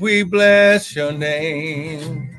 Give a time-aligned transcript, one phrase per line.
[0.00, 2.36] We bless your name.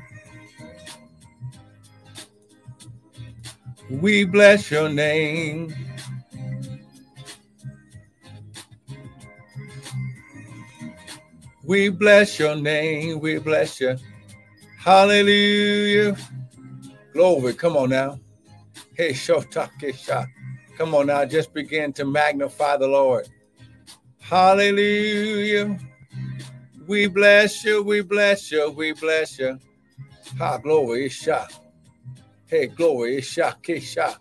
[3.88, 5.74] We bless your name.
[11.64, 13.20] We bless your name.
[13.20, 13.96] We bless you.
[14.78, 16.16] Hallelujah.
[17.14, 17.54] Glory.
[17.54, 18.18] Come on now.
[18.94, 20.26] Hey, Shotakisha.
[20.76, 21.24] Come on now.
[21.24, 23.26] Just begin to magnify the Lord.
[24.22, 25.78] Hallelujah.
[26.86, 27.82] We bless you.
[27.82, 28.70] We bless you.
[28.70, 29.58] We bless you.
[30.38, 31.06] Ha, glory.
[31.06, 31.48] Isha.
[32.46, 33.18] Hey, glory.
[33.18, 33.56] Isha.
[33.62, 34.16] Kisha.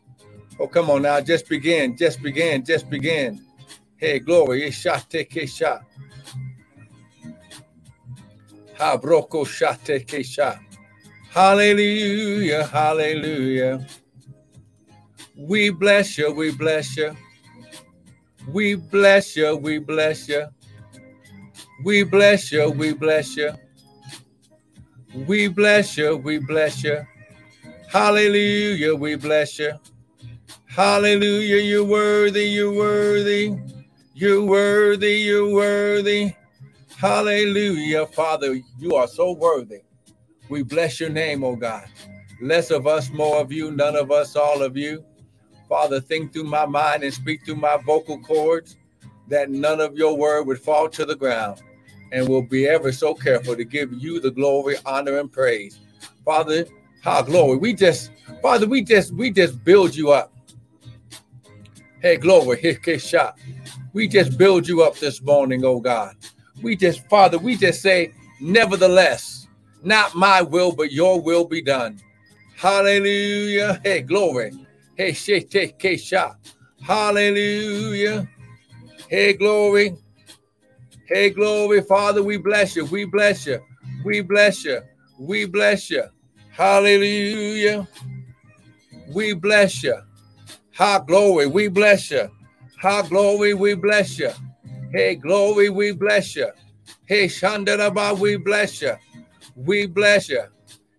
[0.59, 1.22] Oh, come on now.
[1.22, 1.98] Just begin.
[1.98, 2.66] Just begin.
[2.66, 3.42] Just begin.
[3.98, 4.68] Hey, glory.
[4.68, 5.04] Isha.
[5.09, 5.82] Tekisha.
[8.80, 10.59] Habroko shate kesha.
[11.30, 13.88] Hallelujah, hallelujah.
[15.38, 17.16] We bless you, we bless you.
[18.48, 20.48] We bless you, we bless you.
[21.84, 23.52] We bless you, we bless you.
[25.28, 27.02] We bless you, we bless you.
[27.89, 29.73] Hallelujah, we bless you.
[30.67, 33.56] Hallelujah, you're worthy, you're worthy.
[34.16, 36.34] You're worthy, you're worthy.
[36.97, 39.81] Hallelujah, Father, you are so worthy.
[40.50, 41.88] We bless your name, oh God.
[42.42, 45.03] Less of us, more of you, none of us, all of you.
[45.72, 48.75] Father, think through my mind and speak through my vocal cords
[49.30, 51.61] that none of your word would fall to the ground.
[52.11, 55.80] And we'll be ever so careful to give you the glory, honor, and praise.
[56.25, 56.66] Father,
[57.00, 57.55] how glory.
[57.58, 60.33] We just, Father, we just, we just build you up.
[62.02, 63.39] Hey, glory, here, shot.
[63.94, 66.17] We just build you up this morning, oh God.
[66.61, 69.47] We just, Father, we just say, nevertheless,
[69.83, 72.02] not my will, but your will be done.
[72.58, 73.80] Hallelujah.
[73.85, 74.52] Hey, glory.
[74.95, 76.36] Hey, shete kesha.
[76.81, 78.28] Hallelujah.
[79.09, 79.95] Hey, glory.
[81.08, 81.81] Hey, glory.
[81.81, 82.86] Father, we bless you.
[82.86, 83.59] We bless you.
[84.06, 84.81] We bless you.
[85.19, 86.03] We bless you.
[86.52, 87.88] Hallelujah.
[89.13, 89.97] We bless you.
[90.75, 91.47] Ha glory.
[91.47, 92.29] We bless you.
[92.81, 93.53] Ha glory.
[93.53, 94.31] We bless you.
[94.94, 96.50] Hey, glory, we bless you.
[97.06, 98.94] Hey, Shandaraba, we bless you.
[99.56, 100.44] We bless you.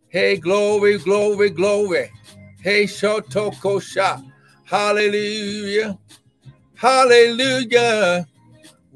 [0.09, 2.10] Hey, glory, glory, glory.
[2.62, 4.24] Hey, Shotokosha.
[4.64, 5.98] Hallelujah.
[6.76, 8.24] Hallelujah.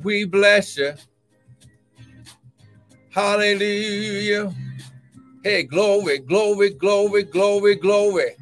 [0.05, 0.95] We bless you.
[3.11, 4.55] Hallelujah.
[5.43, 8.37] Hey, glory, glory, glory, glory, glory.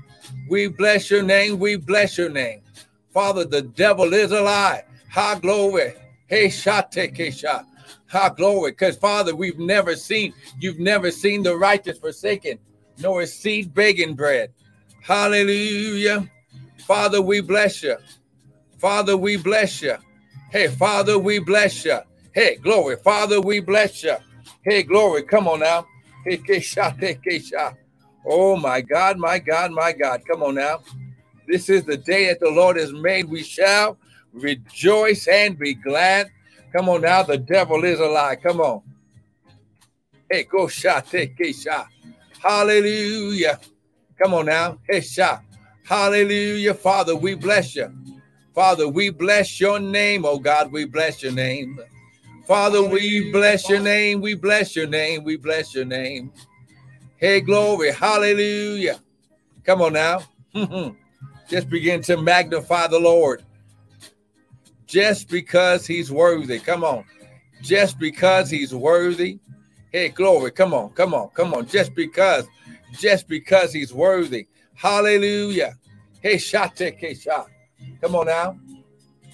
[0.51, 1.59] We bless your name.
[1.59, 2.61] We bless your name.
[3.15, 4.83] Father, the devil is alive.
[5.11, 5.95] High glory.
[6.27, 7.65] Hey, shate kesha.
[8.09, 8.73] Ha glory.
[8.73, 12.59] Because Father, we've never seen, you've never seen the righteous forsaken,
[12.99, 14.53] nor his seed begging bread.
[15.05, 16.31] Hallelujah.
[16.87, 17.97] Father, we bless you.
[18.79, 19.97] Father, we bless you.
[20.53, 21.99] Hey, Father, we bless you.
[22.35, 22.97] Hey, glory.
[22.97, 24.17] Father, we bless you.
[24.65, 25.25] Hey, glory.
[25.25, 25.87] Come on now.
[26.25, 27.77] Hey, kesha, kesha.
[28.27, 30.23] Oh my God, my God, my God.
[30.31, 30.81] Come on now.
[31.49, 33.27] This is the day that the Lord has made.
[33.27, 33.99] We shall
[34.33, 36.31] rejoice and be glad.
[36.77, 38.37] Come on now, the devil is a lie.
[38.37, 38.83] Come on.
[40.31, 41.89] Hey, go shot, take a shot.
[42.43, 43.61] Hallelujah.
[44.23, 44.79] Come on now.
[44.89, 45.43] Hey, shot.
[45.85, 46.75] Hallelujah.
[46.75, 47.93] Father, we bless you.
[48.55, 50.25] Father, we bless your name.
[50.25, 51.79] Oh God, we bless your name.
[52.47, 54.21] Father, we bless your name.
[54.21, 55.25] We bless your name.
[55.25, 56.33] We bless your name.
[57.17, 57.93] Hey, glory.
[57.93, 59.01] Hallelujah.
[59.65, 60.21] Come on now.
[61.49, 63.43] Just begin to magnify the Lord
[64.87, 66.59] just because he's worthy.
[66.59, 67.05] Come on.
[67.63, 69.39] Just because he's worthy.
[69.93, 70.51] Hey, glory.
[70.53, 70.91] Come on.
[70.91, 71.29] Come on.
[71.31, 71.67] Come on.
[71.67, 72.47] Just because.
[72.99, 74.47] Just because he's worthy.
[74.75, 75.75] Hallelujah.
[76.21, 77.49] Hey, shate shot.
[78.01, 78.59] Come on now.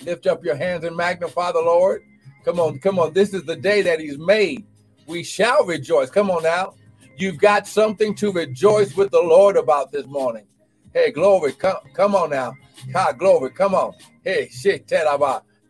[0.04, 2.02] Lift up your hands and magnify the Lord.
[2.44, 2.78] Come on.
[2.78, 3.12] Come on.
[3.12, 4.64] This is the day that he's made.
[5.06, 6.10] We shall rejoice.
[6.10, 6.74] Come on now.
[7.16, 10.46] You've got something to rejoice with the Lord about this morning.
[10.94, 11.52] Hey, glory.
[11.52, 12.54] Come, come on now.
[12.92, 13.50] God, glory.
[13.50, 13.92] Come on.
[14.24, 14.90] Hey, shit.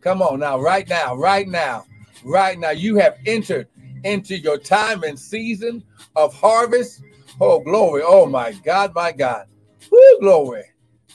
[0.00, 1.84] Come on now, right now, right now,
[2.24, 2.70] right now.
[2.70, 3.68] You have entered
[4.04, 5.82] into your time and season
[6.16, 7.02] of harvest.
[7.40, 8.02] Oh, glory.
[8.04, 9.46] Oh, my God, my God.
[9.92, 10.64] Woo, glory.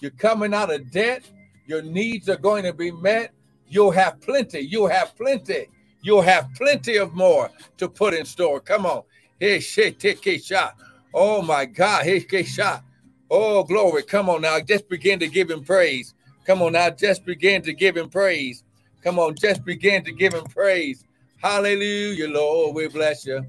[0.02, 1.30] You're coming out of debt.
[1.68, 3.34] Your needs are going to be met.
[3.68, 4.62] You'll have plenty.
[4.62, 5.68] You'll have plenty.
[6.02, 8.62] You'll have plenty of more to put in store.
[8.62, 9.04] Come on.
[9.40, 9.62] Hey, a
[10.40, 10.76] shot.
[11.14, 12.06] Oh, my God.
[12.06, 12.84] Hey, shot.
[13.32, 14.04] Oh, glory.
[14.04, 14.60] Come on now.
[14.62, 16.16] Just begin to give him praise.
[16.46, 16.92] Come on now.
[16.92, 18.64] Just begin to give him praise.
[19.04, 19.36] Come on.
[19.36, 21.04] Just begin to give him praise.
[21.38, 22.76] Hallelujah, Lord.
[22.76, 23.46] We bless you.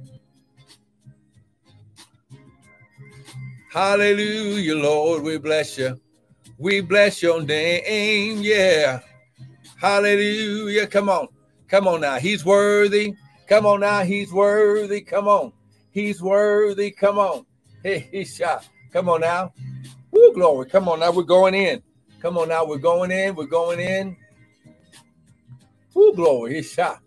[3.76, 5.22] Hallelujah, Lord.
[5.22, 6.00] We bless you.
[6.56, 8.38] We bless your name.
[8.40, 9.00] Yeah.
[9.76, 10.86] Hallelujah.
[10.86, 11.28] Come on.
[11.68, 12.16] Come on now.
[12.18, 13.12] He's worthy.
[13.46, 14.02] Come on now.
[14.02, 15.02] He's worthy.
[15.02, 15.52] Come on.
[15.90, 16.90] He's worthy.
[16.90, 17.44] Come on.
[17.82, 18.66] Hey, he shot.
[18.94, 19.52] Come on now.
[20.10, 20.70] Woo, glory.
[20.70, 21.12] Come on now.
[21.12, 21.82] We're going in.
[22.22, 22.64] Come on now.
[22.64, 23.34] We're going in.
[23.34, 24.16] We're going in.
[25.92, 26.54] Woo, glory.
[26.54, 27.02] He shot.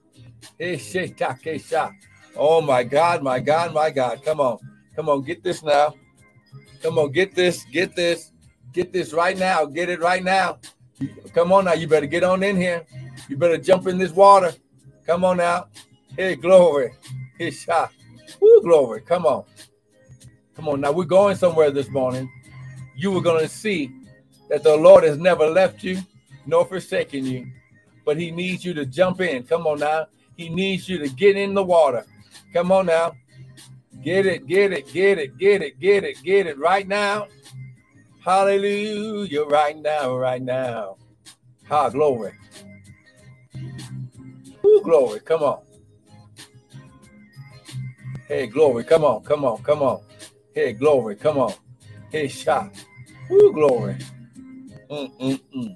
[0.59, 1.93] He shot.
[2.35, 4.23] Oh my God, my God, my God.
[4.23, 4.59] Come on.
[4.95, 5.23] Come on.
[5.23, 5.95] Get this now.
[6.81, 7.11] Come on.
[7.11, 7.63] Get this.
[7.65, 8.31] Get this.
[8.73, 9.65] Get this right now.
[9.65, 10.59] Get it right now.
[11.33, 11.73] Come on now.
[11.73, 12.85] You better get on in here.
[13.27, 14.53] You better jump in this water.
[15.05, 15.67] Come on now.
[16.15, 16.91] Hey, glory.
[17.37, 17.91] Hey, shot.
[18.41, 19.01] Woo, glory.
[19.01, 19.43] Come on.
[20.55, 20.81] Come on.
[20.81, 22.29] Now we're going somewhere this morning.
[22.95, 23.91] You were going to see
[24.49, 25.99] that the Lord has never left you
[26.45, 27.47] nor forsaken you,
[28.05, 29.43] but He needs you to jump in.
[29.43, 30.07] Come on now.
[30.35, 32.05] He needs you to get in the water.
[32.53, 33.13] Come on now.
[34.03, 37.27] Get it, get it, get it, get it, get it, get it right now.
[38.23, 40.97] Hallelujah, right now, right now.
[41.67, 42.33] Ha, glory.
[44.65, 45.19] Ooh, glory.
[45.21, 45.61] Come on.
[48.27, 48.83] Hey, glory.
[48.83, 50.01] Come on, come on, come on.
[50.53, 51.15] Hey, glory.
[51.15, 51.53] Come on.
[52.11, 52.73] Hey, shot.
[53.31, 53.97] Ooh, glory.
[54.89, 55.75] Mm-mm-mm.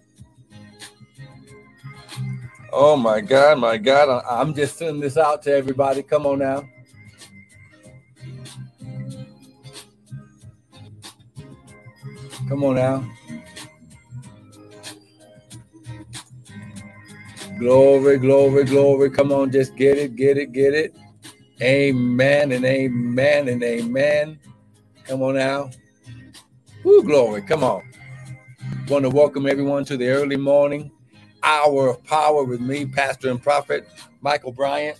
[2.71, 4.23] Oh my God, my God.
[4.29, 6.03] I'm just sending this out to everybody.
[6.03, 6.63] Come on now.
[12.53, 13.03] Come on now.
[17.57, 19.09] Glory, glory, glory.
[19.09, 20.95] Come on, just get it, get it, get it.
[21.63, 24.39] Amen and amen and amen.
[25.05, 25.71] Come on now.
[26.83, 27.41] Woo, glory.
[27.41, 27.83] Come on.
[28.87, 30.91] Want to welcome everyone to the early morning
[31.41, 33.87] hour of power with me, Pastor and Prophet
[34.21, 34.99] Michael Bryant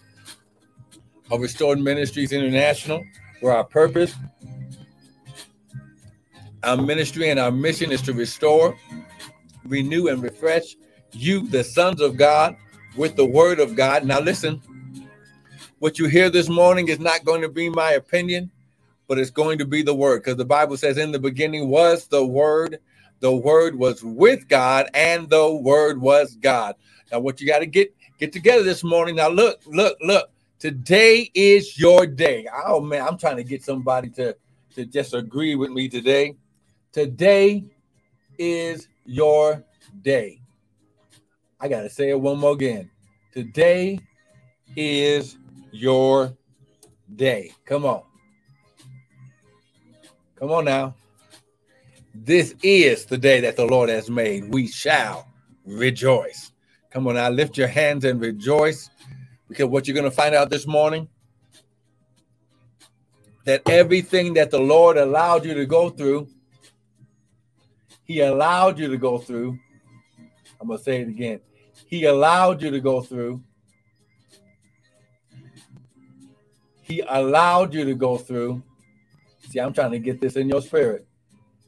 [1.32, 3.04] of Restored Ministries International,
[3.42, 4.16] where our purpose,
[6.64, 8.78] our ministry, and our mission is to restore,
[9.66, 10.76] renew, and refresh
[11.12, 12.56] you, the sons of God,
[12.98, 14.06] with the word of God.
[14.06, 14.62] Now, listen,
[15.80, 18.52] what you hear this morning is not going to be my opinion,
[19.08, 22.08] but it's going to be the word because the Bible says, In the beginning was
[22.08, 22.80] the word,
[23.20, 26.76] the word was with God, and the word was God.
[27.12, 29.16] Now, what you got to get get together this morning.
[29.18, 30.30] Now, look, look, look.
[30.60, 32.48] Today is your day.
[32.66, 34.36] Oh man, I'm trying to get somebody to,
[34.76, 36.36] to just agree with me today.
[36.94, 37.66] Today
[38.38, 39.64] is your
[40.04, 40.40] day.
[41.60, 42.92] I got to say it one more again.
[43.32, 44.00] Today
[44.76, 45.40] is
[45.72, 46.38] your
[47.16, 47.52] day.
[47.66, 48.04] Come on.
[50.36, 50.94] Come on now.
[52.14, 54.54] This is the day that the Lord has made.
[54.54, 55.28] We shall
[55.66, 56.52] rejoice.
[56.92, 58.92] Come on now, lift your hands and rejoice
[59.48, 61.08] because what you're going to find out this morning
[63.46, 66.28] that everything that the Lord allowed you to go through,
[68.14, 69.58] He allowed you to go through.
[70.62, 71.40] I'm going to say it again.
[71.88, 73.42] He allowed you to go through.
[76.84, 78.62] He allowed you to go through.
[79.50, 81.08] See, I'm trying to get this in your spirit.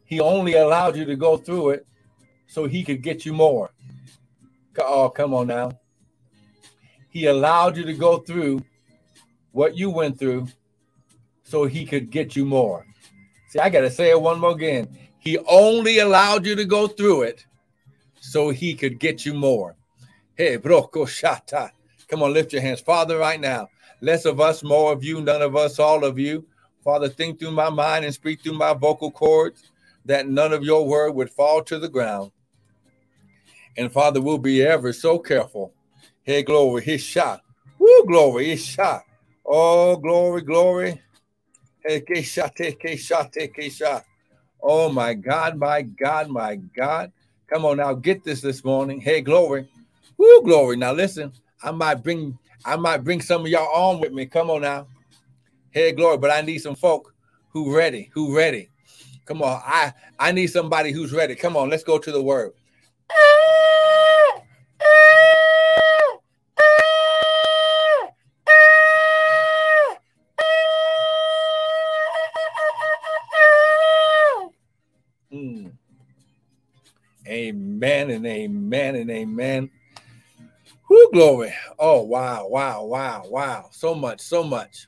[0.03, 1.87] He only allowed you to go through it
[2.45, 3.71] so he could get you more.
[4.77, 5.71] Oh, come on now.
[7.09, 8.63] He allowed you to go through
[9.51, 10.49] what you went through
[11.41, 12.85] so he could get you more.
[13.49, 14.95] See, I got to say it one more again.
[15.25, 17.45] He only allowed you to go through it
[18.21, 19.75] so he could get you more.
[20.37, 21.71] Hey, broko shata.
[22.07, 22.81] Come on, lift your hands.
[22.81, 23.69] Father, right now,
[24.01, 26.45] less of us, more of you, none of us, all of you.
[26.83, 29.71] Father, think through my mind and speak through my vocal cords
[30.05, 32.31] that none of your word would fall to the ground.
[33.77, 35.73] And Father, we'll be ever so careful.
[36.23, 37.41] Hey, glory, his shot.
[37.79, 39.03] Woo, glory, his shot.
[39.45, 41.01] Oh, glory, glory.
[41.85, 44.05] Hey, ke shot, ke shot, ke shot.
[44.65, 47.11] Oh, my God, my God, my God.
[47.47, 48.99] Come on now, get this this morning.
[48.99, 49.69] Hey, glory.
[50.17, 50.77] Woo, glory.
[50.77, 51.31] Now listen,
[51.61, 54.25] I might bring I might bring some of y'all on with me.
[54.25, 54.87] Come on now.
[55.71, 56.17] Hey, glory.
[56.17, 57.13] But I need some folk
[57.49, 58.69] who ready, who ready.
[59.25, 59.61] Come on.
[59.63, 61.35] I I need somebody who's ready.
[61.35, 62.53] Come on, let's go to the word.
[77.35, 79.69] Amen and amen and amen.
[80.89, 81.53] Whoo, glory.
[81.77, 83.69] Oh, wow, wow, wow, wow.
[83.71, 84.87] So much, so much.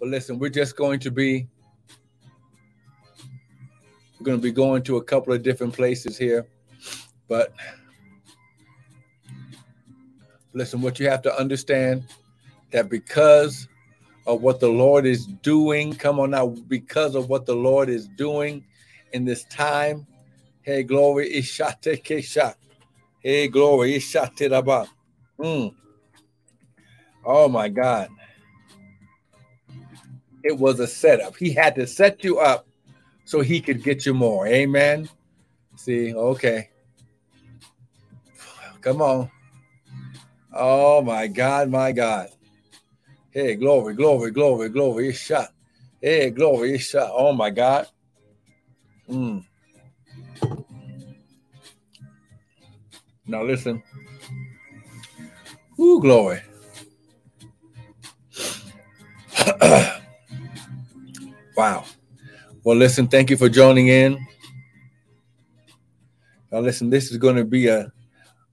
[0.00, 1.46] But listen, we're just going to be
[4.18, 6.44] we're going to be going to a couple of different places here.
[7.28, 7.54] But
[10.52, 12.02] listen, what you have to understand
[12.72, 13.68] that because
[14.26, 18.08] of what the Lord is doing, come on now, because of what the Lord is
[18.08, 18.64] doing
[19.12, 20.04] in this time,
[20.70, 22.54] hey, glory, ishate kesha.
[23.20, 23.98] Hey, glory.
[23.98, 25.74] Mm.
[27.24, 28.08] Oh my God.
[30.44, 31.36] It was a setup.
[31.36, 32.66] He had to set you up
[33.24, 34.46] so he could get you more.
[34.46, 35.08] Amen.
[35.76, 36.70] See, okay.
[38.80, 39.30] Come on.
[40.52, 42.28] Oh my God, my God.
[43.32, 45.08] Hey, glory, glory, glory, glory.
[45.08, 45.52] It's shot.
[46.00, 47.10] Hey, glory, it's shot.
[47.12, 47.88] Oh my God.
[49.08, 49.44] Mm.
[53.30, 53.80] Now listen.
[55.78, 56.40] Ooh, glory.
[61.56, 61.84] wow.
[62.64, 64.18] Well, listen, thank you for joining in.
[66.50, 67.92] Now, listen, this is going to be a,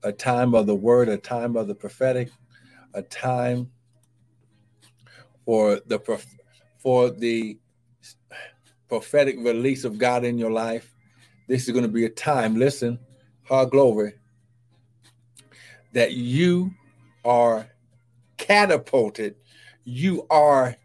[0.04, 2.30] a time of the word, a time of the prophetic,
[2.94, 3.68] a time
[5.44, 5.98] for the
[6.78, 7.58] for the
[8.88, 10.94] prophetic release of God in your life.
[11.48, 13.00] This is going to be a time, listen,
[13.42, 14.14] hard glory,
[15.92, 16.72] that you
[17.24, 17.68] are
[18.36, 19.34] catapulted.
[19.84, 20.76] You are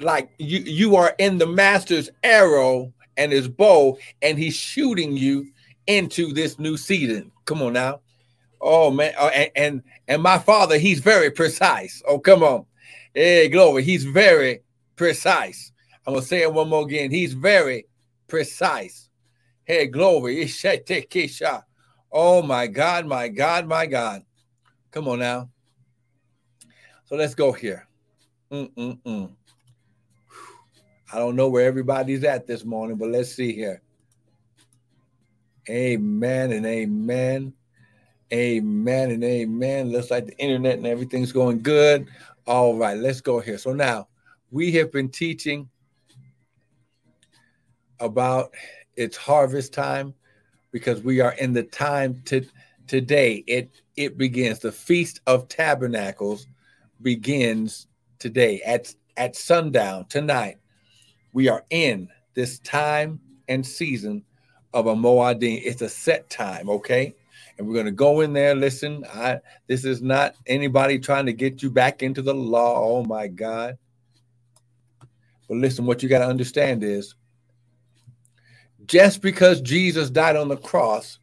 [0.00, 5.46] like you you are in the master's arrow and his bow, and he's shooting you
[5.86, 7.32] into this new season.
[7.44, 8.00] Come on now.
[8.60, 12.02] Oh man, oh, and, and and my father, he's very precise.
[12.06, 12.66] Oh, come on.
[13.14, 13.82] Hey, glory.
[13.82, 14.60] He's very
[14.96, 15.72] precise.
[16.06, 17.10] I'm gonna say it one more again.
[17.10, 17.86] He's very
[18.26, 19.08] precise.
[19.64, 20.48] Hey, glory.
[22.10, 24.22] Oh my God, my God, my God.
[24.90, 25.50] Come on now.
[27.04, 27.86] So let's go here.
[28.50, 29.30] Mm-mm-mm.
[31.12, 33.80] I don't know where everybody's at this morning, but let's see here.
[35.68, 37.52] Amen and amen.
[38.32, 39.90] Amen and amen.
[39.90, 42.08] Looks like the internet and everything's going good.
[42.46, 43.58] All right, let's go here.
[43.58, 44.08] So now
[44.50, 45.68] we have been teaching
[48.00, 48.54] about
[48.96, 50.14] it's harvest time
[50.72, 52.44] because we are in the time to
[52.88, 53.44] today.
[53.46, 54.58] It it begins.
[54.58, 56.46] The feast of tabernacles
[57.02, 57.86] begins
[58.18, 60.58] today at at sundown tonight.
[61.32, 64.24] We are in this time and season
[64.74, 65.60] of a Moedim.
[65.64, 67.14] It's a set time, okay?
[67.56, 68.54] And we're going to go in there.
[68.54, 72.82] Listen, I this is not anybody trying to get you back into the law.
[72.82, 73.78] Oh my God.
[75.48, 77.14] But listen, what you got to understand is
[78.86, 81.18] just because Jesus died on the cross,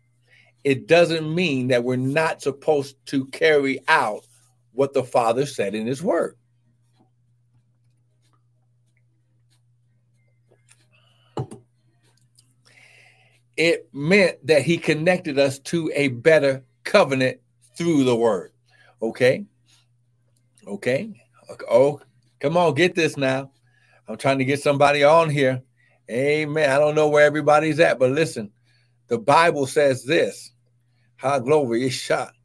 [0.65, 4.25] it doesn't mean that we're not supposed to carry out
[4.73, 6.35] what the Father said in His Word.
[13.55, 17.39] It meant that He connected us to a better covenant
[17.77, 18.51] through the Word.
[19.03, 19.45] Okay?
[20.65, 21.13] Okay?
[21.69, 22.01] Oh,
[22.39, 23.51] come on, get this now.
[24.07, 25.61] I'm trying to get somebody on here.
[26.09, 26.71] Amen.
[26.71, 28.51] I don't know where everybody's at, but listen,
[29.09, 30.53] the Bible says this.
[31.25, 32.35] How glory is shot.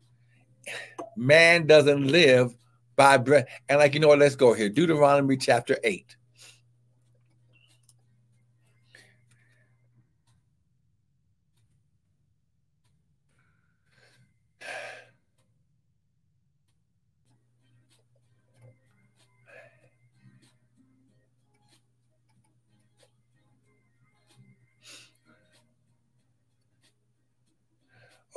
[1.15, 2.57] Man doesn't live
[2.97, 3.47] by bread.
[3.69, 4.21] And like, you know what?
[4.21, 4.71] Let's go here.
[4.71, 6.17] Deuteronomy chapter 8.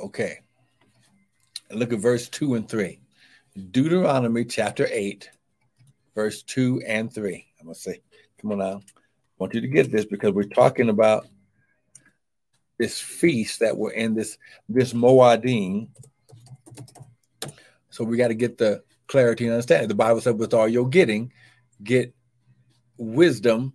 [0.04, 0.40] Okay.
[1.70, 3.00] Look at verse 2 and 3.
[3.70, 5.30] Deuteronomy chapter 8,
[6.14, 7.46] verse 2 and 3.
[7.58, 8.02] I'm going to say,
[8.38, 8.82] come on now.
[8.84, 11.26] I want you to get this because we're talking about
[12.78, 14.36] this feast that we're in, this,
[14.68, 15.88] this Moedim.
[17.88, 19.88] So we got to get the clarity and understanding.
[19.88, 21.32] The Bible said, with all you're getting,
[21.82, 22.14] get
[22.98, 23.72] wisdom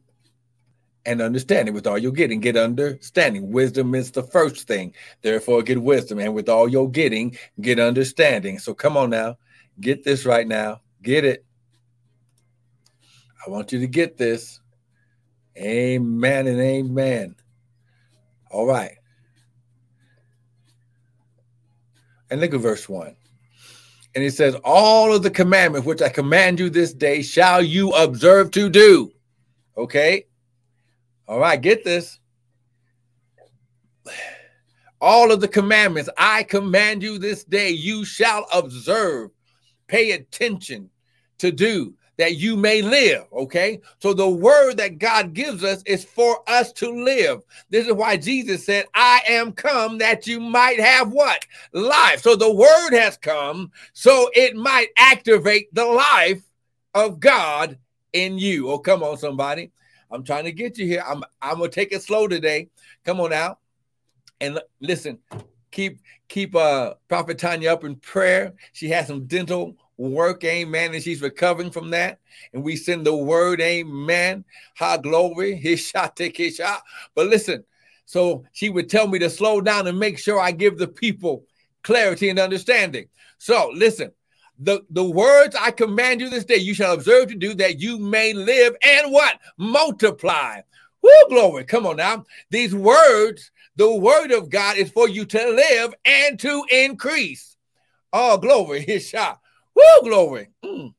[1.10, 2.40] and understanding with all you're getting.
[2.40, 3.52] Get understanding.
[3.52, 4.94] Wisdom is the first thing.
[5.24, 6.20] Therefore, get wisdom.
[6.20, 8.60] And with all you're getting, get understanding.
[8.60, 9.38] So come on now.
[9.82, 10.82] Get this right now.
[11.02, 11.44] Get it.
[13.44, 14.60] I want you to get this.
[15.58, 17.36] Amen and amen.
[18.52, 18.96] All right.
[22.30, 23.16] And look at verse 1.
[24.14, 27.90] And it says, All of the commandments which I command you this day shall you
[27.94, 29.12] observe to do.
[29.76, 30.26] Okay.
[31.30, 32.18] All right, get this.
[35.00, 39.30] All of the commandments I command you this day, you shall observe,
[39.86, 40.90] pay attention
[41.38, 43.26] to do that you may live.
[43.32, 43.80] Okay.
[44.00, 47.44] So the word that God gives us is for us to live.
[47.70, 51.46] This is why Jesus said, I am come that you might have what?
[51.74, 52.24] Life.
[52.24, 56.42] So the word has come so it might activate the life
[56.96, 57.78] of God
[58.14, 58.72] in you.
[58.72, 59.72] Oh, come on, somebody.
[60.12, 61.04] I'm trying to get you here.
[61.06, 62.70] I'm I'm gonna take it slow today.
[63.06, 63.60] Come on out.
[64.42, 65.20] And listen,
[65.72, 68.54] keep keep uh Prophet Tanya up in prayer.
[68.74, 72.20] She has some dental work, amen, and she's recovering from that.
[72.54, 74.46] And we send the word, amen.
[74.78, 76.82] Ha glory, his shot, take his shot.
[77.16, 77.64] But listen,
[78.06, 81.46] so she would tell me to slow down and make sure I give the people
[81.84, 83.08] clarity and understanding.
[83.38, 84.12] So listen,
[84.60, 87.98] the, the words I command you this day, you shall observe to do that you
[87.98, 89.40] may live and what?
[89.58, 90.62] Multiply.
[91.02, 91.64] Woo, glory.
[91.64, 92.26] Come on now.
[92.50, 97.56] These words, the word of God is for you to live and to increase.
[98.12, 98.82] Oh, glory.
[98.88, 99.40] His shot.
[99.74, 100.50] Woo, glory.
[100.64, 100.94] Mm.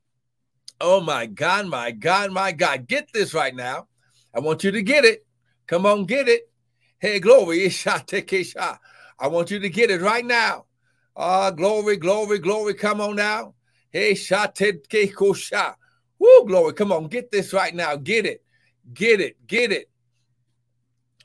[0.81, 2.89] Oh, my God, my God, my God.
[2.89, 3.89] Get this right now.
[4.35, 5.27] I want you to get it.
[5.67, 6.51] Come on, get it.
[6.99, 7.59] Hey, glory.
[7.65, 8.81] His Shot, take his shot.
[9.19, 10.65] I want you to get it right now.
[11.23, 12.73] Ah, glory, glory, glory.
[12.73, 13.53] Come on now.
[13.91, 15.75] Hey, shated kosha.
[16.19, 16.73] Woo, glory.
[16.73, 17.95] Come on, get this right now.
[17.97, 18.43] Get it.
[18.95, 19.37] Get it.
[19.47, 19.91] Get it.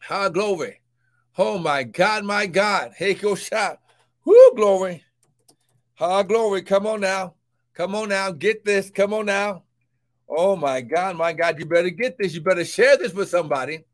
[0.01, 0.81] Ha, glory.
[1.37, 2.91] Oh, my God, my God.
[2.97, 3.77] Hey, kosha.
[4.25, 5.05] Woo, glory.
[5.93, 6.63] Ha, glory.
[6.63, 7.35] Come on now.
[7.73, 8.31] Come on now.
[8.31, 8.89] Get this.
[8.89, 9.63] Come on now.
[10.27, 11.57] Oh, my God, my God.
[11.57, 12.33] You better get this.
[12.33, 13.85] You better share this with somebody.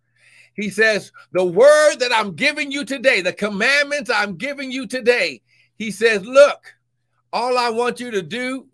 [0.56, 5.44] He says, The word that I'm giving you today, the commandments I'm giving you today,
[5.78, 6.76] he says, Look,
[7.34, 8.68] all I want you to do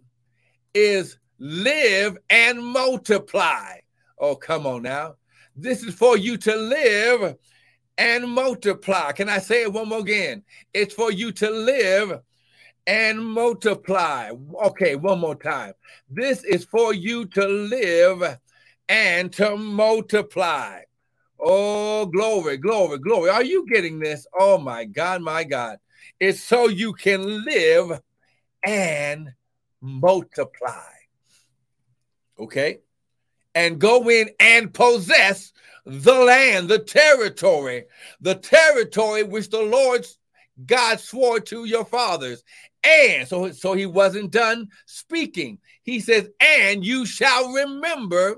[0.73, 3.79] is live and multiply.
[4.19, 5.15] Oh, come on now.
[5.55, 7.35] This is for you to live
[7.97, 9.11] and multiply.
[9.11, 10.43] Can I say it one more again?
[10.73, 12.21] It's for you to live
[12.85, 14.31] and multiply.
[14.65, 15.73] Okay, one more time.
[16.09, 18.37] This is for you to live
[18.89, 20.81] and to multiply.
[21.39, 23.29] Oh, glory, glory, glory.
[23.29, 24.25] Are you getting this?
[24.39, 25.77] Oh, my God, my God.
[26.19, 28.01] It's so you can live
[28.65, 29.29] and
[29.81, 30.93] multiply.
[32.39, 32.79] Okay?
[33.55, 35.51] And go in and possess
[35.85, 37.85] the land, the territory,
[38.21, 40.05] the territory which the Lord
[40.65, 42.43] God swore to your fathers.
[42.83, 45.59] And so, so he wasn't done speaking.
[45.83, 48.37] He says, and you shall remember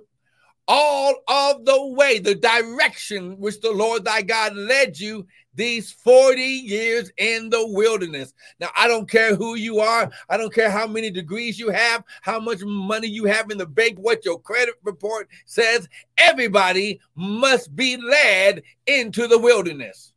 [0.71, 6.39] all of the way, the direction which the Lord thy God led you these 40
[6.39, 8.35] years in the wilderness.
[8.59, 10.11] Now, I don't care who you are.
[10.29, 13.65] I don't care how many degrees you have, how much money you have in the
[13.65, 15.89] bank, what your credit report says.
[16.19, 20.13] Everybody must be led into the wilderness.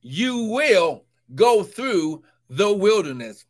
[0.00, 3.44] You will go through the wilderness.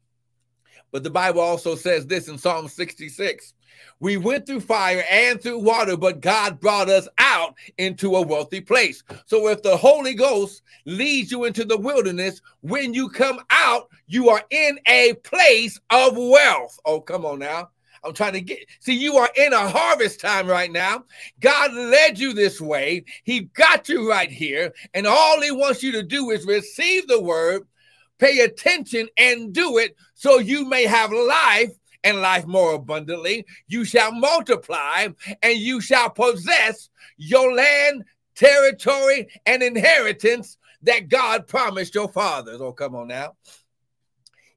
[0.93, 3.55] But the Bible also says this in Psalm 66
[3.99, 8.61] We went through fire and through water, but God brought us out into a wealthy
[8.61, 9.03] place.
[9.25, 14.29] So if the Holy Ghost leads you into the wilderness, when you come out, you
[14.29, 16.79] are in a place of wealth.
[16.85, 17.71] Oh, come on now.
[18.05, 21.05] I'm trying to get see you are in a harvest time right now.
[21.41, 23.05] God led you this way.
[23.25, 27.21] He got you right here, and all he wants you to do is receive the
[27.21, 27.67] word,
[28.23, 31.73] pay attention and do it so you may have life
[32.05, 33.45] and life more abundantly.
[33.67, 35.09] You shall multiply
[35.43, 38.05] and you shall possess your land,
[38.37, 42.61] territory, and inheritance that God promised your fathers.
[42.61, 43.35] Oh, come on now.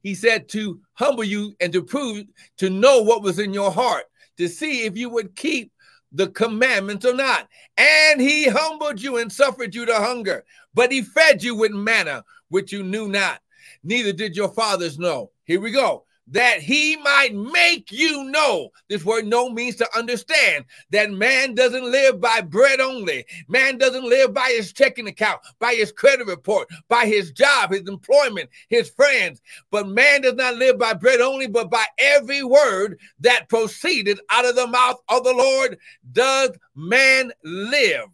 [0.00, 2.26] He said to humble you and to prove,
[2.58, 4.04] to know what was in your heart,
[4.36, 5.72] to see if you would keep
[6.12, 7.48] the commandments or not.
[7.76, 12.24] And he humbled you and suffered you to hunger, but he fed you with manna,
[12.48, 13.40] which you knew not
[13.86, 15.30] neither did your fathers know.
[15.44, 16.04] Here we go.
[16.28, 18.70] That he might make you know.
[18.88, 23.24] This word know means to understand that man doesn't live by bread only.
[23.46, 27.88] Man doesn't live by his checking account, by his credit report, by his job, his
[27.88, 29.40] employment, his friends.
[29.70, 34.46] But man does not live by bread only, but by every word that proceeded out
[34.46, 35.78] of the mouth of the Lord
[36.10, 38.08] does man live.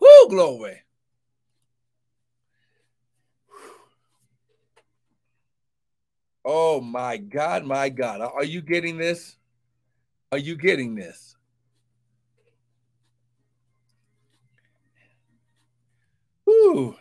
[0.00, 0.81] Whoo, glory.
[6.44, 8.20] Oh my God, my God.
[8.20, 9.36] Are you getting this?
[10.32, 11.36] Are you getting this?
[16.44, 16.96] Whew.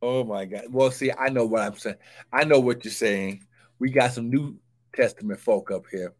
[0.00, 0.64] Oh my God.
[0.70, 1.96] Well, see, I know what I'm saying.
[2.32, 3.46] I know what you're saying.
[3.78, 4.58] We got some New
[4.94, 6.12] Testament folk up here.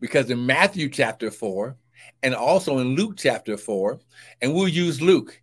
[0.00, 1.76] Because in Matthew chapter 4
[2.22, 3.98] and also in Luke chapter 4,
[4.40, 5.40] and we'll use Luke,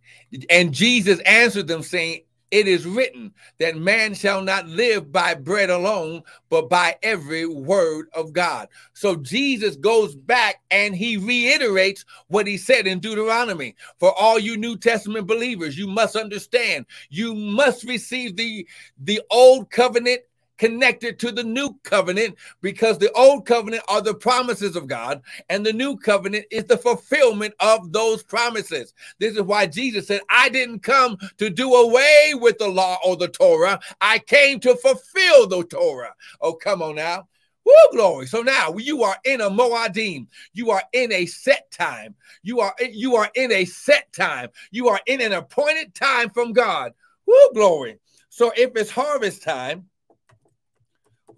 [0.50, 5.70] and Jesus answered them, saying, it is written that man shall not live by bread
[5.70, 8.68] alone, but by every word of God.
[8.92, 13.74] So Jesus goes back and he reiterates what he said in Deuteronomy.
[13.98, 18.68] For all you New Testament believers, you must understand, you must receive the,
[19.02, 20.20] the old covenant
[20.62, 25.66] connected to the new covenant because the old covenant are the promises of God, and
[25.66, 28.94] the new covenant is the fulfillment of those promises.
[29.18, 33.16] This is why Jesus said, I didn't come to do away with the law or
[33.16, 36.14] the Torah, I came to fulfill the Torah.
[36.40, 37.26] Oh, come on now.
[37.64, 38.26] Woo, glory.
[38.26, 40.28] So now you are in a Moadim.
[40.52, 42.14] You are in a set time.
[42.44, 44.50] You are you are in a set time.
[44.70, 46.92] You are in an appointed time from God.
[47.26, 47.98] Woo, glory.
[48.28, 49.88] So if it's harvest time,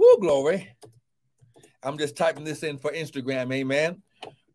[0.05, 0.69] woo, glory.
[1.83, 4.03] I'm just typing this in for Instagram, amen.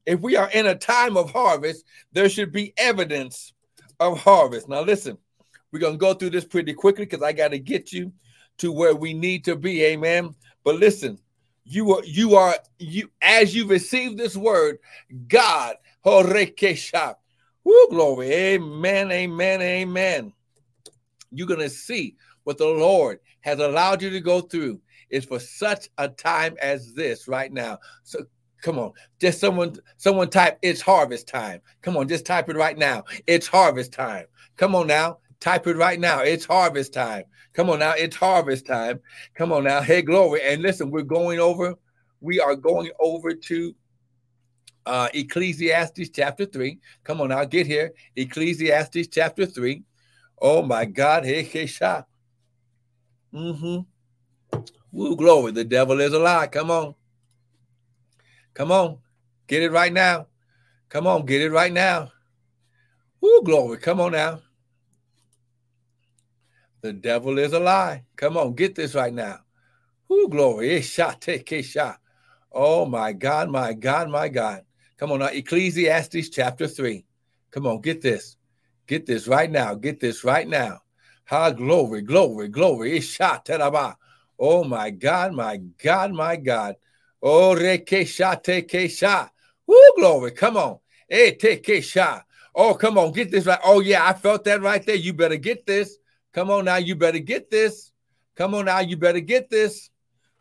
[0.06, 3.54] If we are in a time of harvest, there should be evidence
[4.00, 4.68] of harvest.
[4.68, 5.18] Now, listen,
[5.72, 8.12] we're going to go through this pretty quickly because I got to get you
[8.58, 10.34] to where we need to be, amen.
[10.64, 11.20] But listen,
[11.64, 14.80] you are you are you as you receive this word,
[15.28, 17.16] God, Horekesha.
[17.64, 18.32] Woo, glory.
[18.32, 19.12] Amen.
[19.12, 19.62] Amen.
[19.62, 20.34] Amen.
[21.32, 25.89] You're gonna see what the Lord has allowed you to go through is for such
[25.98, 27.80] a time as this right now.
[28.04, 28.26] So
[28.62, 31.62] come on, just someone, someone type it's harvest time.
[31.82, 33.04] Come on, just type it right now.
[33.28, 34.26] It's harvest time.
[34.58, 36.22] Come on now, type it right now.
[36.22, 37.24] It's harvest time.
[37.54, 39.00] Come on now, it's harvest time.
[39.36, 40.41] Come on now, hey glory.
[40.43, 41.76] And listen, we're going over,
[42.22, 43.76] we are going over to
[44.86, 46.80] uh Ecclesiastes chapter 3.
[47.04, 47.91] Come on now, get here.
[48.15, 49.84] Ecclesiastes chapter 3.
[50.41, 52.06] Oh my God, hey Kesha.
[53.34, 53.82] Mm-hmm.
[54.91, 55.52] Woo, glory.
[55.52, 56.47] The devil is a lie.
[56.47, 56.95] Come on.
[58.54, 58.99] Come on.
[59.47, 60.28] Get it right now.
[60.89, 62.12] Come on, get it right now.
[63.21, 63.78] Woo, glory.
[63.78, 64.41] Come on now.
[66.82, 68.06] The devil is a lie.
[68.15, 69.39] Come on, get this right now.
[70.08, 70.78] Who glory.
[70.78, 71.28] Eh, shot.
[72.52, 74.63] Oh my God, my God, my God.
[74.97, 75.28] Come on now.
[75.28, 77.06] Ecclesiastes chapter 3.
[77.52, 78.38] Come on, get this.
[78.88, 79.75] Get this right now.
[79.75, 80.80] Get this right now.
[81.25, 82.97] Ha glory, glory, glory.
[82.97, 83.47] Eh, shot.
[84.39, 86.75] Oh my God, my God, my God.
[87.21, 89.30] Oh rekesha tekesha.
[89.67, 90.32] Woo, glory.
[90.32, 90.80] Come on.
[91.08, 92.23] Hey, tekesha.
[92.56, 93.60] Oh, come on, get this right.
[93.63, 94.95] Oh, yeah, I felt that right there.
[94.95, 95.97] You better get this.
[96.34, 97.91] Come on now, you better get this.
[98.36, 99.89] Come on now, you better get this.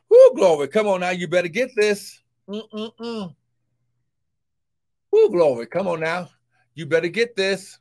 [0.09, 0.69] Woo, glory.
[0.69, 2.23] Come on now, you better get this.
[2.49, 3.35] Mm-mm-mm.
[5.11, 5.67] Whoo, glory.
[5.67, 6.29] Come on now.
[6.75, 7.79] You better get this.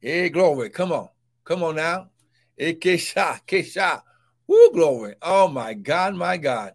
[0.00, 0.70] Hey, glory.
[0.70, 1.08] Come on.
[1.44, 2.10] Come on now.
[2.56, 4.02] Hey, kesha, kesha.
[4.46, 5.14] Whoo, glory.
[5.22, 6.72] Oh, my God, my God.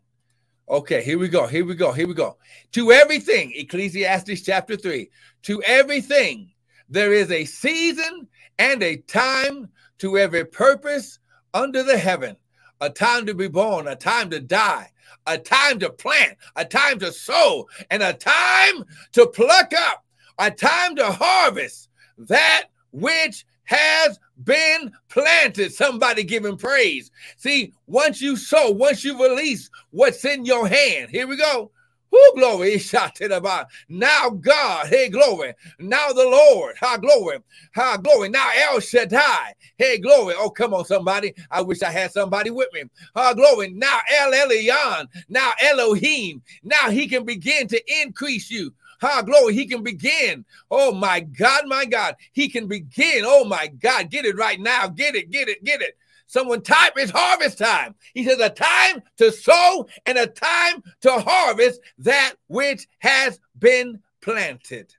[0.70, 1.48] Okay, here we go.
[1.48, 1.92] Here we go.
[1.92, 2.38] Here we go.
[2.74, 5.10] To everything, Ecclesiastes chapter 3.
[5.44, 6.52] To everything,
[6.90, 8.28] there is a season
[8.60, 11.20] and a time to every purpose
[11.54, 12.36] under the heaven
[12.82, 14.92] a time to be born, a time to die,
[15.28, 20.04] a time to plant, a time to sow, and a time to pluck up,
[20.40, 25.74] a time to harvest that which has been planted.
[25.74, 27.10] Somebody giving praise.
[27.38, 31.72] See, once you sow, once you release what's in your hand, here we go.
[32.12, 33.68] Who glory is the bottom.
[33.88, 35.54] Now God, hey glory.
[35.80, 37.38] Now the Lord, ha glory,
[37.74, 38.28] ha glory.
[38.28, 40.36] Now El Shaddai, hey glory.
[40.38, 41.34] Oh come on somebody.
[41.50, 42.84] I wish I had somebody with me.
[43.16, 43.70] Ha glory.
[43.70, 46.42] Now El Elyon, now Elohim.
[46.64, 48.74] Now he can begin to increase you.
[49.02, 49.54] Ha glory.
[49.54, 50.46] He can begin.
[50.70, 52.16] Oh my God, my God.
[52.34, 53.24] He can begin.
[53.26, 54.10] Oh my God.
[54.10, 54.88] Get it right now.
[54.88, 55.98] Get it, get it, get it.
[56.32, 57.94] Someone type it's harvest time.
[58.14, 64.00] He says a time to sow and a time to harvest that which has been
[64.22, 64.96] planted.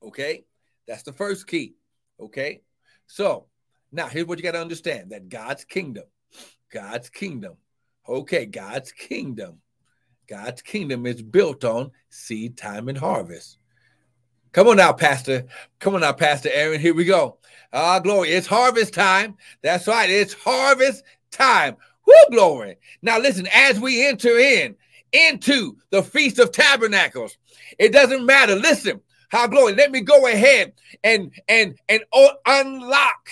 [0.00, 0.44] Okay,
[0.86, 1.74] that's the first key.
[2.20, 2.60] Okay,
[3.08, 3.46] so
[3.90, 6.04] now here's what you got to understand that God's kingdom,
[6.72, 7.56] God's kingdom,
[8.08, 9.58] okay, God's kingdom,
[10.28, 13.58] God's kingdom is built on seed time and harvest.
[14.52, 15.44] Come on now, Pastor.
[15.80, 16.80] Come on now, Pastor Aaron.
[16.80, 17.38] Here we go.
[17.72, 18.30] Ah, glory.
[18.30, 19.36] It's harvest time.
[19.62, 20.08] That's right.
[20.08, 21.76] It's harvest time.
[22.06, 22.76] Woo, glory.
[23.02, 24.74] Now, listen, as we enter in
[25.12, 27.36] into the Feast of Tabernacles,
[27.78, 28.54] it doesn't matter.
[28.54, 29.74] Listen, how glory.
[29.74, 30.72] Let me go ahead
[31.04, 32.02] and and and
[32.46, 33.28] unlock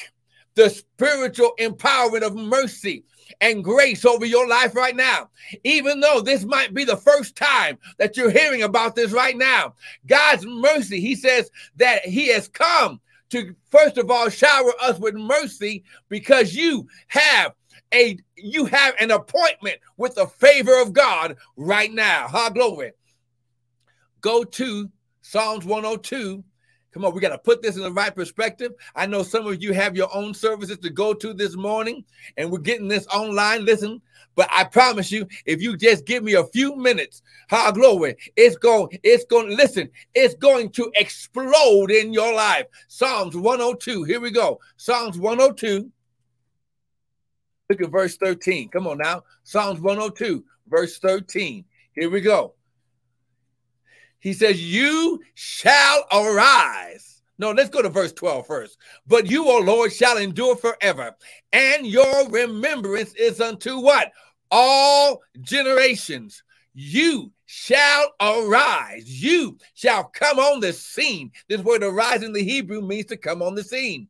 [0.54, 3.04] the spiritual empowerment of mercy
[3.40, 5.30] and grace over your life right now.
[5.64, 9.74] Even though this might be the first time that you're hearing about this right now,
[10.06, 15.14] God's mercy, He says that He has come to first of all shower us with
[15.14, 17.52] mercy because you have
[17.92, 22.28] a you have an appointment with the favor of God right now.
[22.28, 22.92] Ha glory.
[24.20, 24.90] Go to
[25.22, 26.44] Psalms 102
[26.94, 28.72] Come on, we got to put this in the right perspective.
[28.94, 32.04] I know some of you have your own services to go to this morning,
[32.36, 33.64] and we're getting this online.
[33.64, 34.00] Listen,
[34.36, 38.56] but I promise you, if you just give me a few minutes, how glory, it's
[38.56, 42.66] going, it's going, listen, it's going to explode in your life.
[42.86, 44.04] Psalms 102.
[44.04, 44.60] Here we go.
[44.76, 45.90] Psalms 102.
[47.70, 48.68] Look at verse 13.
[48.68, 49.24] Come on now.
[49.42, 51.64] Psalms 102, verse 13.
[51.96, 52.54] Here we go.
[54.24, 57.20] He says, You shall arise.
[57.36, 58.78] No, let's go to verse 12 first.
[59.06, 61.14] But you, O Lord, shall endure forever,
[61.52, 64.12] and your remembrance is unto what?
[64.50, 66.42] All generations.
[66.72, 69.22] You shall arise.
[69.22, 71.30] You shall come on the scene.
[71.50, 74.08] This word arise in the Hebrew means to come on the scene.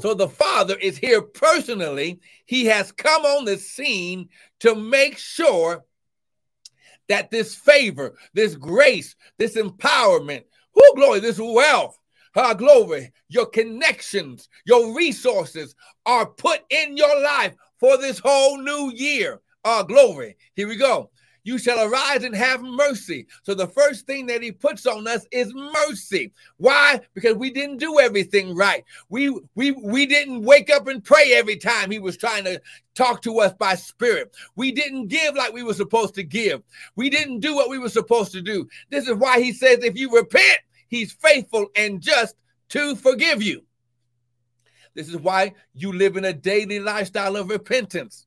[0.00, 2.18] So the Father is here personally.
[2.44, 5.84] He has come on the scene to make sure
[7.08, 10.44] that this favor, this grace, this empowerment,
[10.74, 11.98] who glory, this wealth,
[12.36, 15.74] our glory, your connections, your resources
[16.06, 19.40] are put in your life for this whole new year.
[19.64, 20.36] Our glory.
[20.54, 21.10] Here we go
[21.44, 23.26] you shall arise and have mercy.
[23.42, 26.32] So the first thing that he puts on us is mercy.
[26.56, 27.00] Why?
[27.14, 28.84] Because we didn't do everything right.
[29.08, 32.60] We we we didn't wake up and pray every time he was trying to
[32.94, 34.34] talk to us by spirit.
[34.56, 36.62] We didn't give like we were supposed to give.
[36.96, 38.68] We didn't do what we were supposed to do.
[38.90, 42.36] This is why he says if you repent, he's faithful and just
[42.70, 43.62] to forgive you.
[44.94, 48.26] This is why you live in a daily lifestyle of repentance.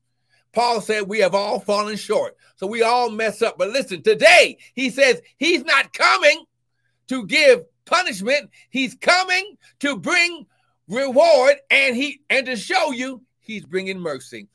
[0.52, 2.36] Paul said we have all fallen short.
[2.56, 3.58] So we all mess up.
[3.58, 6.44] But listen, today he says he's not coming
[7.08, 8.50] to give punishment.
[8.70, 10.46] He's coming to bring
[10.88, 14.48] reward and he and to show you he's bringing mercy.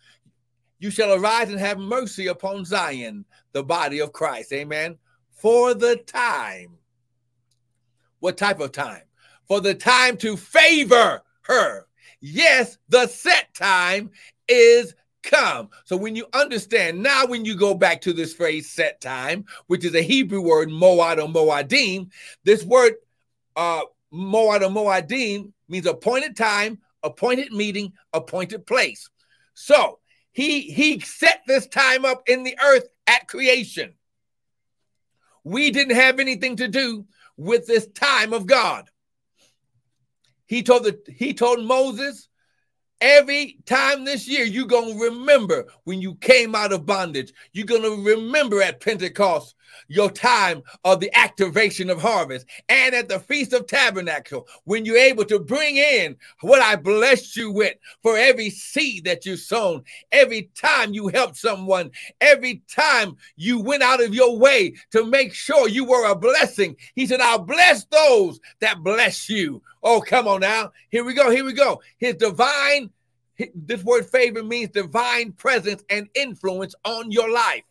[0.79, 4.53] You shall arise and have mercy upon Zion, the body of Christ.
[4.53, 4.97] Amen.
[5.31, 6.77] For the time.
[8.19, 9.03] What type of time?
[9.47, 11.87] For the time to favor her.
[12.19, 14.11] Yes, the set time
[14.47, 14.93] is
[15.27, 15.69] come.
[15.83, 19.85] So when you understand, now when you go back to this phrase set time, which
[19.85, 22.09] is a Hebrew word, moad or moadim,
[22.43, 22.95] this word
[23.55, 29.09] uh moad or moadim means appointed time, appointed meeting, appointed place.
[29.53, 29.99] So
[30.31, 33.93] he he set this time up in the earth at creation.
[35.43, 37.05] We didn't have anything to do
[37.37, 38.89] with this time of God.
[40.45, 42.29] He told the he told Moses
[42.99, 47.31] Every time this year, you're going to remember when you came out of bondage.
[47.53, 49.55] You're going to remember at Pentecost
[49.87, 54.97] your time of the activation of harvest and at the Feast of Tabernacle when you're
[54.97, 59.83] able to bring in what I blessed you with for every seed that you sown,
[60.11, 65.33] every time you helped someone, every time you went out of your way to make
[65.33, 66.75] sure you were a blessing.
[66.95, 69.61] He said, I'll bless those that bless you.
[69.83, 70.71] Oh, come on now.
[70.89, 71.29] Here we go.
[71.29, 71.81] Here we go.
[71.97, 72.89] His divine,
[73.55, 77.63] this word favor means divine presence and influence on your life.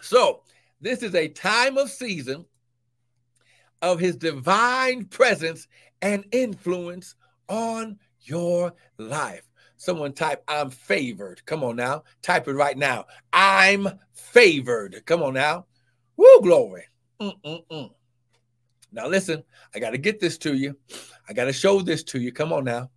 [0.00, 0.42] So,
[0.80, 2.44] this is a time of season
[3.82, 5.68] of his divine presence
[6.02, 7.14] and influence
[7.48, 9.48] on your life.
[9.76, 11.44] Someone type, I'm favored.
[11.44, 12.04] Come on now.
[12.22, 13.04] Type it right now.
[13.32, 15.04] I'm favored.
[15.04, 15.66] Come on now.
[16.16, 16.84] Woo, glory.
[17.20, 17.90] Mm-mm-mm.
[18.92, 19.42] Now listen,
[19.74, 20.76] I got to get this to you.
[21.28, 22.32] I got to show this to you.
[22.32, 22.90] Come on now.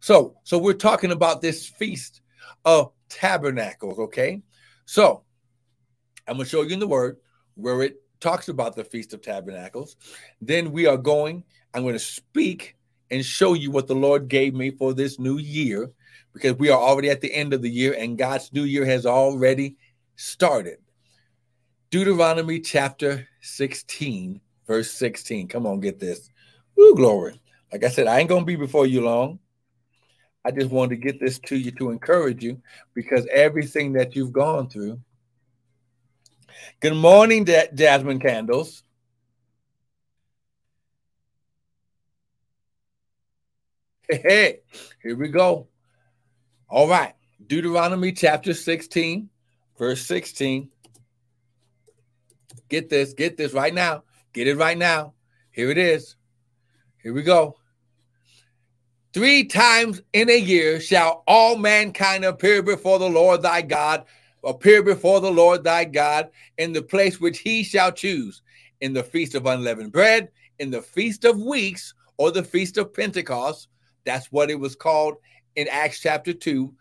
[0.00, 2.20] So, so we're talking about this feast
[2.64, 4.42] of tabernacles, okay?
[4.84, 5.24] So,
[6.28, 7.16] I'm going to show you in the word
[7.54, 9.96] where it talks about the feast of tabernacles.
[10.40, 12.76] Then we are going, I'm going to speak
[13.10, 15.90] and show you what the Lord gave me for this new year
[16.32, 19.06] because we are already at the end of the year and God's new year has
[19.06, 19.76] already
[20.16, 20.78] started.
[21.90, 25.48] Deuteronomy chapter 16, verse 16.
[25.48, 26.30] Come on, get this.
[26.76, 27.40] Woo, glory.
[27.72, 29.38] Like I said, I ain't going to be before you long.
[30.44, 32.60] I just wanted to get this to you to encourage you
[32.94, 35.00] because everything that you've gone through.
[36.80, 38.82] Good morning, Jasmine Candles.
[44.08, 44.60] Hey,
[45.02, 45.68] here we go.
[46.68, 47.14] All right.
[47.46, 49.28] Deuteronomy chapter 16,
[49.78, 50.70] verse 16.
[52.68, 54.04] Get this, get this right now.
[54.32, 55.14] Get it right now.
[55.50, 56.16] Here it is.
[57.02, 57.56] Here we go.
[59.12, 64.04] Three times in a year shall all mankind appear before the Lord thy God,
[64.44, 68.42] appear before the Lord thy God in the place which he shall choose,
[68.80, 72.92] in the feast of unleavened bread, in the feast of weeks, or the feast of
[72.92, 73.68] Pentecost.
[74.04, 75.16] That's what it was called
[75.56, 76.72] in Acts chapter 2.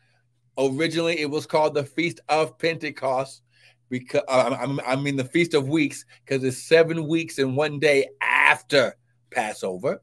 [0.58, 3.43] Originally, it was called the Feast of Pentecost
[3.89, 8.08] because uh, I mean the Feast of Weeks because it's seven weeks and one day
[8.22, 8.96] after
[9.32, 10.02] Passover,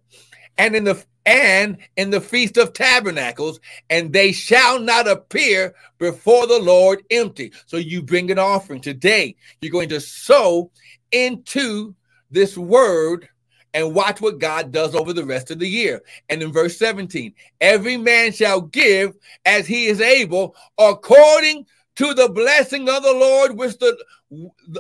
[0.59, 3.61] and in the and in the Feast of Tabernacles,
[3.91, 7.53] and they shall not appear before the Lord empty.
[7.67, 9.37] So you bring an offering today.
[9.61, 10.71] You're going to sow
[11.13, 11.95] into
[12.31, 13.29] this word
[13.73, 16.03] and watch what God does over the rest of the year.
[16.29, 22.29] And in verse 17, every man shall give as he is able, according to the
[22.29, 23.97] blessing of the Lord, which the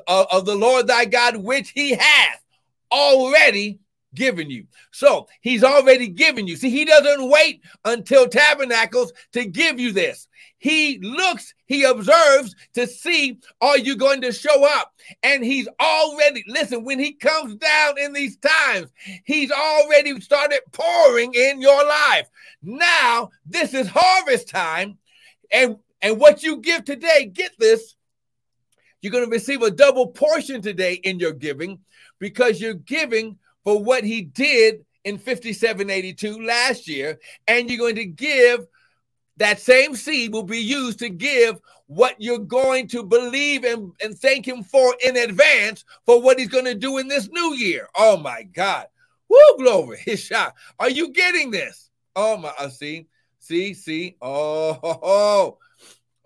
[0.07, 2.44] uh, of the Lord thy God, which he hath
[2.90, 3.78] already
[4.14, 4.66] given you.
[4.92, 6.57] So he's already given you.
[6.57, 10.29] See, he doesn't wait until tabernacles to give you this.
[10.59, 14.94] He looks, he observes to see are you going to show up?
[15.22, 18.90] And he's already, listen, when he comes down in these times,
[19.24, 22.29] he's already started pouring in your life.
[22.62, 24.98] Now, this is harvest time.
[25.53, 27.96] And and what you give today, get this,
[29.00, 31.79] you're going to receive a double portion today in your giving
[32.18, 38.07] because you're giving for what he did in 5782 last year, and you're going to
[38.07, 38.66] give
[39.37, 44.16] that same seed will be used to give what you're going to believe and, and
[44.16, 47.88] thank him for in advance for what he's going to do in this new year.
[47.96, 48.87] Oh my God.
[49.29, 49.98] Woo, glory.
[50.05, 50.55] His shot.
[50.79, 51.90] Are you getting this?
[52.14, 53.07] Oh my, I uh, see,
[53.38, 54.16] see, see.
[54.22, 55.59] Oh, oh, oh,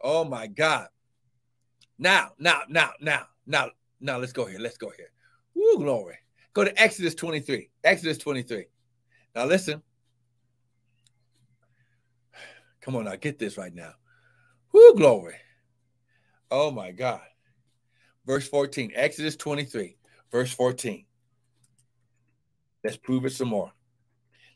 [0.02, 0.88] oh my God.
[1.98, 3.70] Now, now, now, now, now,
[4.00, 4.60] now, let's go here.
[4.60, 5.10] Let's go here.
[5.54, 6.18] Woo, glory.
[6.54, 7.70] Go to Exodus 23.
[7.84, 8.66] Exodus 23.
[9.34, 9.82] Now listen.
[12.80, 13.92] Come on now, get this right now.
[14.72, 15.34] Whoo, glory.
[16.50, 17.20] Oh my God.
[18.26, 19.96] Verse 14, Exodus 23,
[20.30, 21.04] verse 14.
[22.84, 23.72] Let's prove it some more.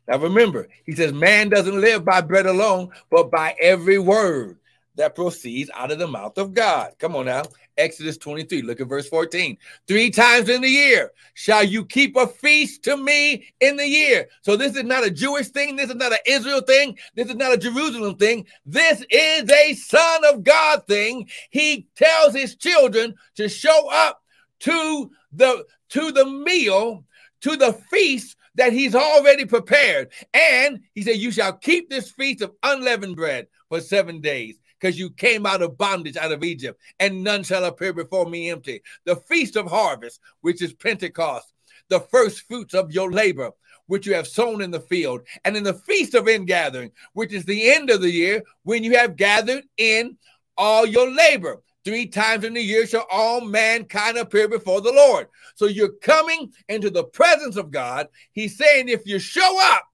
[0.09, 4.59] Now remember, he says, Man doesn't live by bread alone, but by every word
[4.97, 6.93] that proceeds out of the mouth of God.
[6.99, 7.43] Come on now.
[7.79, 9.57] Exodus 23, look at verse 14.
[9.89, 14.29] Three times in the year shall you keep a feast to me in the year.
[14.43, 15.77] So this is not a Jewish thing.
[15.77, 16.99] This is not an Israel thing.
[17.15, 18.47] This is not a Jerusalem thing.
[18.67, 21.29] This is a Son of God thing.
[21.51, 24.23] He tells his children to show up
[24.61, 27.05] to the to the meal,
[27.43, 30.11] to the feast that he's already prepared.
[30.35, 34.99] And he said, You shall keep this feast of unleavened bread for seven days because
[34.99, 38.83] you came out of bondage out of Egypt, and none shall appear before me empty.
[39.05, 41.53] The feast of harvest, which is Pentecost,
[41.89, 43.53] the first fruits of your labor,
[43.87, 47.45] which you have sown in the field, and in the feast of ingathering, which is
[47.45, 50.17] the end of the year, when you have gathered in
[50.57, 51.63] all your labor.
[51.85, 55.29] Three times in the year shall all mankind appear before the Lord.
[55.55, 58.09] So you're coming into the presence of God.
[58.33, 59.85] He's saying, if you show up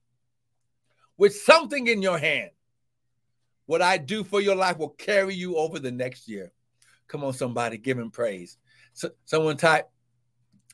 [1.17, 2.51] with something in your hand,
[3.69, 6.51] what I do for your life will carry you over the next year.
[7.07, 8.57] Come on, somebody, give him praise.
[8.93, 9.87] So, someone type,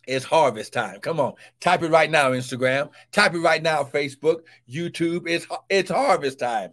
[0.08, 1.02] it's harvest time.
[1.02, 2.90] Come on, type it right now, Instagram.
[3.12, 5.28] Type it right now, Facebook, YouTube.
[5.28, 6.72] It's it's harvest time.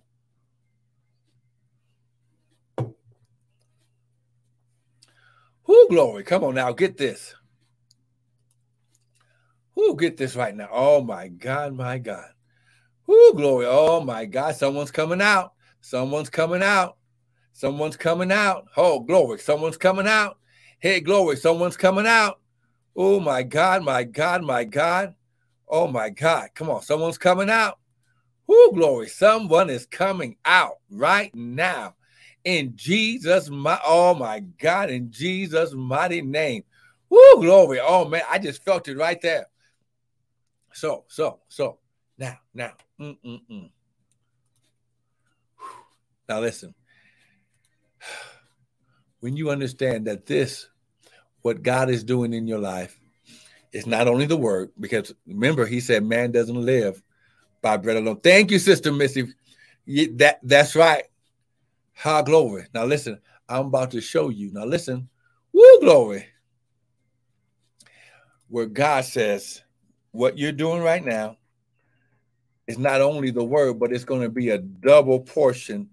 [5.65, 6.23] Who glory?
[6.23, 7.35] Come on now, get this.
[9.75, 10.69] Who get this right now?
[10.71, 12.31] Oh my God, my God.
[13.07, 13.67] Who glory?
[13.69, 15.55] Oh my God, someone's coming out.
[15.83, 16.97] Someone's coming out.
[17.53, 18.69] Someone's coming out.
[18.79, 19.39] Oh, glory.
[19.39, 20.39] Someone's coming out.
[20.79, 21.37] Hey, glory.
[21.37, 22.41] Someone's coming out.
[22.97, 25.15] Oh, my God, my God, my God.
[25.69, 26.49] Oh, my God.
[26.55, 26.81] Come on.
[26.81, 27.79] Someone's coming out.
[28.49, 29.09] Oh, glory.
[29.09, 31.95] Someone is coming out right now.
[32.45, 36.65] In Jesus, my oh my God, in Jesus' mighty name.
[37.09, 37.79] Woo, glory.
[37.81, 39.47] Oh man, I just felt it right there.
[40.73, 41.79] So, so, so
[42.19, 42.73] now, now.
[43.01, 43.71] Mm-mm-mm.
[46.29, 46.75] Now, listen,
[49.21, 50.69] when you understand that this,
[51.43, 52.99] what God is doing in your life,
[53.73, 57.03] is not only the word, because remember, he said, man doesn't live
[57.63, 58.21] by bread alone.
[58.21, 59.33] Thank you, Sister Missy.
[59.87, 61.05] That, that's right.
[61.95, 62.67] High glory.
[62.75, 64.53] Now, listen, I'm about to show you.
[64.53, 65.09] Now, listen,
[65.53, 66.27] woo, glory.
[68.49, 69.63] Where God says,
[70.11, 71.39] what you're doing right now
[72.67, 75.89] is not only the word, but it's going to be a double portion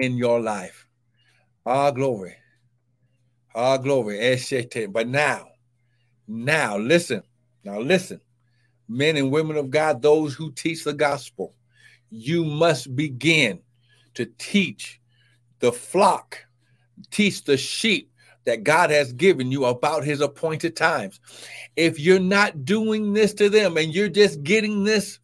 [0.00, 0.86] in your life.
[1.66, 2.36] Ah, glory.
[3.54, 4.38] Ah, glory.
[4.90, 5.48] But now,
[6.26, 7.22] now, listen.
[7.64, 8.20] Now, listen.
[8.88, 11.54] Men and women of God, those who teach the gospel,
[12.10, 13.60] you must begin
[14.14, 15.00] to teach
[15.60, 16.38] the flock,
[17.10, 18.10] teach the sheep
[18.46, 21.20] that God has given you about his appointed times.
[21.76, 25.18] If you're not doing this to them and you're just getting this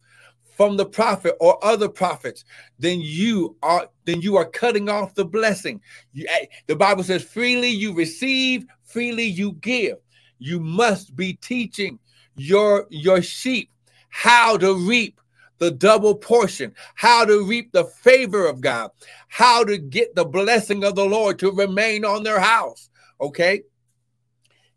[0.55, 2.45] from the prophet or other prophets,
[2.79, 5.81] then you are then you are cutting off the blessing.
[6.13, 9.97] You, eh, the Bible says, freely you receive, freely you give.
[10.39, 11.99] You must be teaching
[12.35, 13.69] your your sheep
[14.09, 15.19] how to reap
[15.57, 18.91] the double portion, how to reap the favor of God,
[19.27, 22.89] how to get the blessing of the Lord to remain on their house.
[23.19, 23.63] Okay.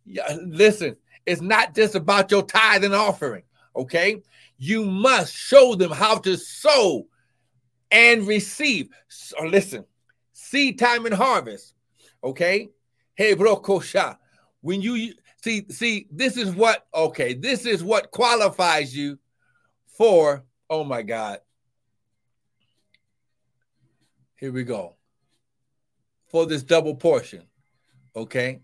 [0.04, 3.42] Yeah, listen, it's not just about your tithe and offering.
[3.76, 4.22] Okay.
[4.58, 7.06] You must show them how to sow
[7.90, 8.88] and receive.
[9.08, 9.84] So uh, listen,
[10.32, 11.74] seed time and harvest.
[12.22, 12.68] Okay.
[13.14, 14.18] Hey, bro, kosha.
[14.60, 19.18] When you see, see, this is what, okay, this is what qualifies you
[19.86, 21.38] for, oh my God.
[24.36, 24.96] Here we go.
[26.28, 27.44] For this double portion.
[28.14, 28.60] Okay.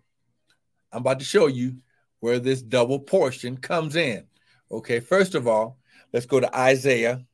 [0.93, 1.79] I'm about to show you
[2.21, 4.25] where this double portion comes in.
[4.71, 5.01] Okay.
[5.01, 5.79] First of all,
[6.15, 7.27] let's go to Isaiah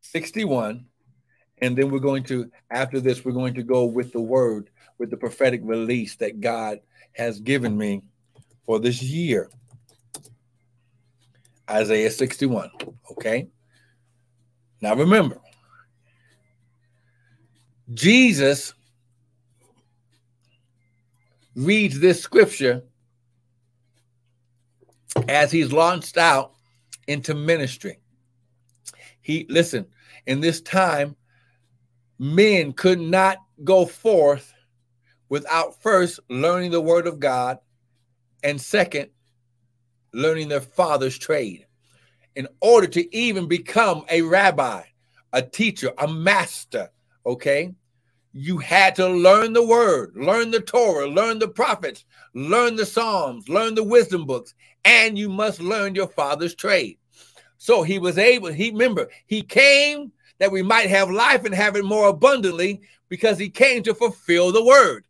[0.00, 0.86] 61.
[1.62, 5.10] And then we're going to, after this, we're going to go with the word, with
[5.10, 6.80] the prophetic release that God
[7.12, 8.02] has given me
[8.66, 9.48] for this year.
[11.70, 12.70] Isaiah 61.
[13.12, 13.48] Okay.
[14.80, 15.38] Now remember,
[17.94, 18.74] Jesus
[21.54, 22.82] reads this scripture
[25.28, 26.54] as he's launched out
[27.10, 27.98] into ministry.
[29.20, 29.86] He listen,
[30.26, 31.16] in this time,
[32.18, 34.54] men could not go forth
[35.28, 37.58] without first learning the word of God
[38.44, 39.10] and second,
[40.12, 41.66] learning their father's trade
[42.36, 44.82] in order to even become a rabbi,
[45.32, 46.90] a teacher, a master.
[47.26, 47.74] Okay.
[48.32, 52.04] You had to learn the word, learn the Torah, learn the prophets,
[52.34, 54.54] learn the Psalms, learn the wisdom books,
[54.84, 56.99] and you must learn your father's trade.
[57.62, 61.76] So he was able, he remember, he came that we might have life and have
[61.76, 62.80] it more abundantly
[63.10, 65.04] because he came to fulfill the word.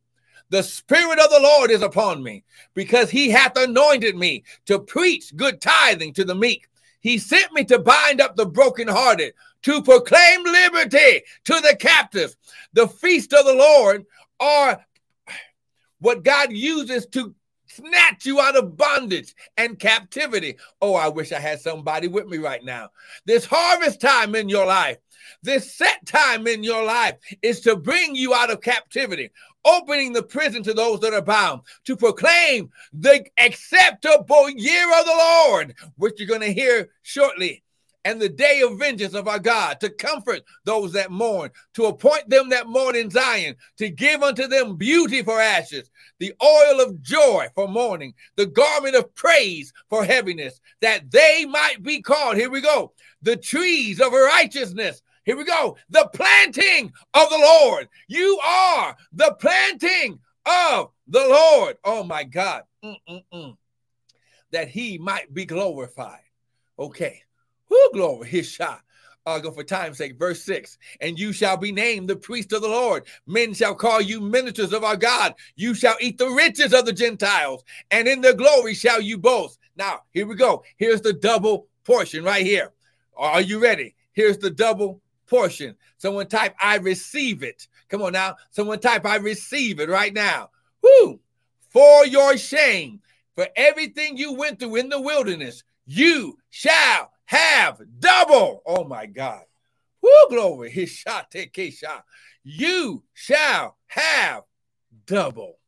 [0.48, 2.42] The Spirit of the Lord is upon me
[2.74, 6.66] because he hath anointed me to preach good tithing to the meek.
[6.98, 9.32] He sent me to bind up the brokenhearted,
[9.62, 12.36] to proclaim liberty to the captives.
[12.72, 14.06] The feast of the Lord
[14.40, 14.84] are
[16.00, 17.32] what God uses to
[17.74, 20.56] snatch you out of bondage and captivity.
[20.80, 22.90] Oh, I wish I had somebody with me right now.
[23.26, 24.98] This harvest time in your life,
[25.42, 29.30] this set time in your life is to bring you out of captivity,
[29.64, 35.12] opening the prison to those that are bound, to proclaim the acceptable year of the
[35.12, 37.62] Lord, which you're going to hear shortly
[38.04, 42.28] and the day of vengeance of our God, to comfort those that mourn, to appoint
[42.30, 47.02] them that mourn in Zion, to give unto them beauty for ashes, the oil of
[47.02, 52.50] joy for mourning, the garment of praise for heaviness, that they might be called, here
[52.50, 52.92] we go,
[53.22, 55.02] the trees of righteousness.
[55.24, 57.88] Here we go, the planting of the Lord.
[58.08, 61.76] You are the planting of the Lord.
[61.84, 62.62] Oh my God.
[62.82, 63.56] Mm-mm-mm.
[64.52, 66.22] That he might be glorified.
[66.78, 67.22] Okay.
[67.70, 68.82] Who glory, his shot.
[69.26, 70.18] I'll go for time's sake.
[70.18, 73.06] Verse 6 And you shall be named the priest of the Lord.
[73.26, 75.34] Men shall call you ministers of our God.
[75.56, 79.58] You shall eat the riches of the Gentiles, and in their glory shall you boast.
[79.76, 80.64] Now, here we go.
[80.76, 82.72] Here's the double portion right here.
[83.16, 83.94] Are you ready?
[84.12, 85.76] Here's the double portion.
[85.98, 87.68] Someone type, I receive it.
[87.88, 88.36] Come on now.
[88.50, 90.50] Someone type, I receive it right now.
[90.82, 91.20] Whoo!
[91.68, 93.00] For your shame,
[93.34, 98.60] for everything you went through in the wilderness, you shall have double.
[98.66, 99.42] Oh my God.
[100.02, 100.70] Woo, glory.
[100.72, 102.04] His shot, take a shot.
[102.42, 104.42] You shall have
[105.06, 105.58] double.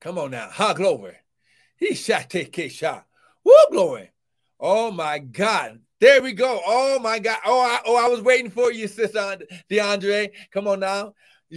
[0.00, 0.48] Come on now.
[0.50, 1.16] Ha, glory.
[1.76, 3.06] He shot, take a shot.
[3.44, 4.10] Woo, glory.
[4.60, 5.80] Oh my God.
[6.00, 6.60] There we go.
[6.66, 7.38] Oh my God.
[7.46, 9.38] Oh, I, oh, I was waiting for you, sister
[9.70, 10.30] DeAndre.
[10.52, 11.14] Come on now.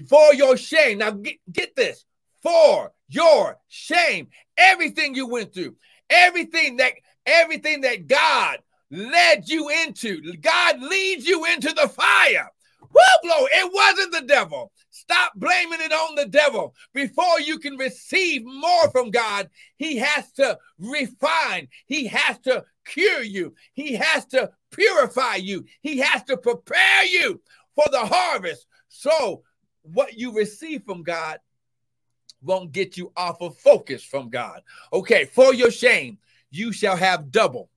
[0.08, 1.00] For your shame.
[1.00, 2.06] Now get, get this.
[2.42, 4.30] For your shame.
[4.58, 5.76] Everything you went through,
[6.10, 6.94] everything that
[7.26, 8.60] everything that God
[8.90, 10.34] led you into.
[10.38, 12.50] God leads you into the fire.
[12.82, 13.50] Woo, glory.
[13.54, 14.72] It wasn't the devil.
[14.90, 16.76] Stop blaming it on the devil.
[16.94, 23.22] Before you can receive more from God, He has to refine, He has to cure
[23.22, 27.42] you, He has to purify you, He has to prepare you
[27.76, 28.68] for the harvest.
[28.90, 29.44] So,
[29.84, 31.40] what you receive from God
[32.42, 34.62] won't get you off of focus from God.
[34.92, 36.18] Okay, for your shame,
[36.52, 37.70] you shall have double.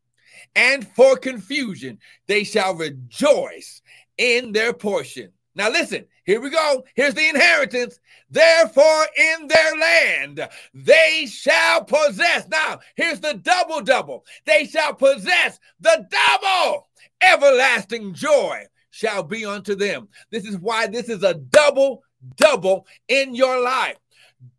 [0.54, 3.82] And for confusion, they shall rejoice
[4.18, 5.30] in their portion.
[5.56, 6.84] Now, listen, here we go.
[6.94, 8.00] Here's the inheritance.
[8.30, 12.48] Therefore, in their land, they shall possess.
[12.48, 14.24] Now, here's the double double.
[14.44, 16.88] They shall possess the double.
[17.20, 20.08] Everlasting joy shall be unto them.
[20.30, 22.02] This is why this is a double
[22.36, 23.98] double in your life.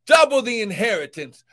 [0.05, 1.43] Double the inheritance,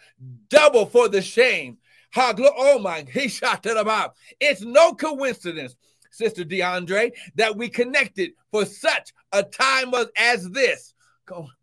[0.48, 1.78] double for the shame,
[2.16, 4.14] Oh my, he shot to the about.
[4.40, 5.76] It's no coincidence,
[6.10, 10.94] Sister DeAndre, that we connected for such a time as this.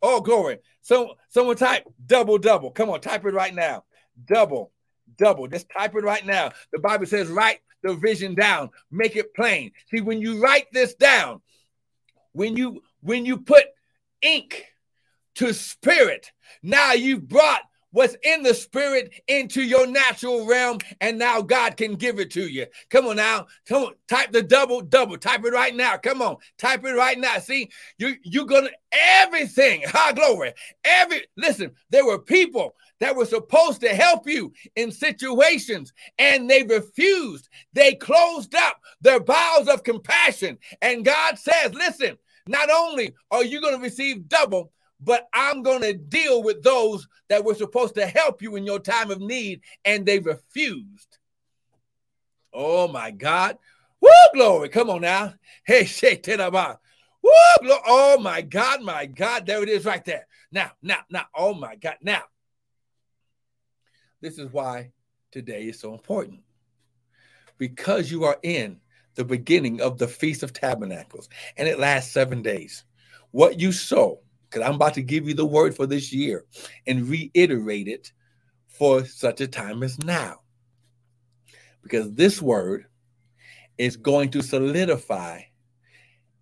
[0.02, 0.60] Oh, glory.
[0.82, 2.72] So someone type double double.
[2.72, 3.84] Come on, type it right now.
[4.26, 4.72] Double,
[5.18, 5.48] double.
[5.48, 6.52] Just type it right now.
[6.72, 9.72] The Bible says, write the vision down, make it plain.
[9.92, 11.42] See, when you write this down,
[12.32, 13.66] when you when you put
[14.22, 14.66] ink
[15.36, 16.32] to spirit,
[16.62, 17.62] now you've brought
[17.92, 22.48] what's in the spirit into your natural realm, and now God can give it to
[22.48, 22.66] you.
[22.90, 25.98] Come on now, come on, type the double, double, type it right now.
[25.98, 27.40] Come on, type it right now.
[27.40, 30.54] See, you you're gonna everything, high glory.
[30.84, 36.64] Every listen, there were people that were supposed to help you in situations and they
[36.64, 37.50] refused.
[37.74, 40.58] They closed up their bowels of compassion.
[40.82, 42.18] And God says, listen,
[42.48, 47.08] not only are you going to receive double, but I'm going to deal with those
[47.30, 51.18] that were supposed to help you in your time of need and they refused.
[52.54, 53.58] Oh my God.
[54.02, 54.70] Woo, glory.
[54.70, 55.34] Come on now.
[55.64, 56.80] Hey, shake it about.
[57.22, 57.32] Woo,
[57.62, 57.82] glory.
[57.86, 59.46] Oh my God, my God.
[59.46, 60.28] There it is right there.
[60.52, 61.26] Now, now, now.
[61.36, 61.98] Oh my God.
[62.02, 62.24] Now,
[64.22, 64.92] this is why
[65.32, 66.42] today is so important.
[67.58, 68.80] Because you are in
[69.16, 72.86] the beginning of the Feast of Tabernacles and it lasts seven days.
[73.32, 76.46] What you sow, because I'm about to give you the word for this year
[76.88, 78.12] and reiterate it
[78.68, 80.40] for such a time as now.
[81.84, 82.86] Because this word
[83.78, 85.42] is going to solidify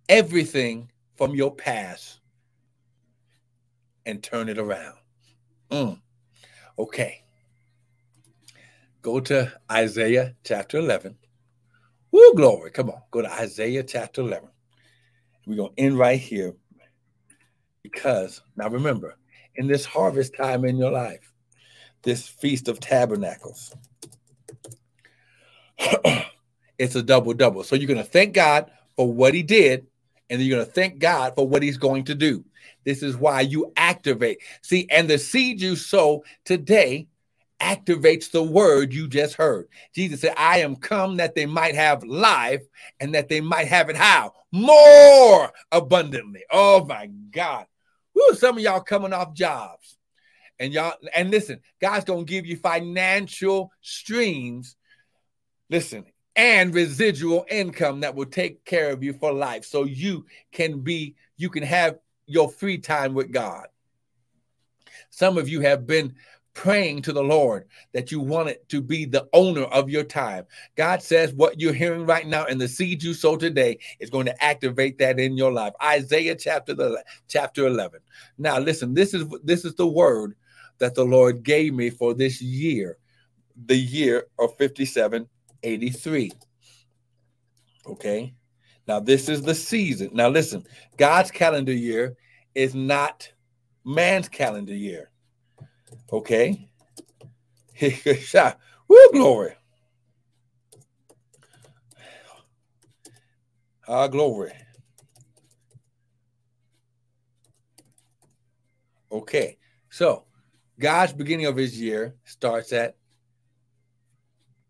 [0.08, 2.20] everything from your past
[4.06, 4.96] and turn it around.
[5.70, 6.00] Mm.
[6.78, 7.24] Okay.
[9.02, 11.16] Go to Isaiah chapter 11.
[12.10, 12.70] Woo, glory.
[12.70, 13.02] Come on.
[13.10, 14.48] Go to Isaiah chapter 11.
[15.46, 16.54] We're going to end right here
[17.92, 19.16] because now remember,
[19.56, 21.32] in this harvest time in your life,
[22.02, 23.74] this Feast of Tabernacles,
[26.78, 27.64] it's a double double.
[27.64, 29.86] So you're going to thank God for what He did,
[30.30, 32.44] and you're going to thank God for what He's going to do.
[32.84, 34.38] This is why you activate.
[34.62, 37.08] See, and the seed you sow today
[37.60, 39.68] activates the word you just heard.
[39.94, 42.62] Jesus said, I am come that they might have life
[43.00, 44.32] and that they might have it how?
[44.52, 46.44] More abundantly.
[46.50, 47.66] Oh my God.
[48.18, 49.96] Woo, some of y'all coming off jobs.
[50.58, 54.76] And y'all, and listen, God's gonna give you financial streams.
[55.70, 56.04] Listen,
[56.34, 59.64] and residual income that will take care of you for life.
[59.64, 63.66] So you can be, you can have your free time with God.
[65.10, 66.14] Some of you have been
[66.58, 70.44] praying to the Lord that you want it to be the owner of your time.
[70.74, 74.26] God says what you're hearing right now and the seed you sow today is going
[74.26, 75.72] to activate that in your life.
[75.80, 78.00] Isaiah chapter the chapter 11.
[78.38, 80.34] Now listen, this is this is the word
[80.78, 82.98] that the Lord gave me for this year,
[83.66, 86.32] the year of 5783.
[87.86, 88.34] Okay?
[88.88, 90.10] Now this is the season.
[90.12, 92.16] Now listen, God's calendar year
[92.56, 93.30] is not
[93.84, 95.12] man's calendar year.
[96.12, 96.68] Okay.
[98.88, 99.54] Woo, glory.
[103.86, 104.52] Ah, glory.
[109.10, 109.56] Okay,
[109.88, 110.24] so
[110.78, 112.96] God's beginning of his year starts at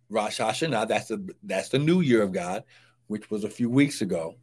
[0.09, 0.87] Rosh Hashanah.
[0.87, 2.63] That's the that's the new year of God,
[3.09, 4.37] which was a few weeks ago.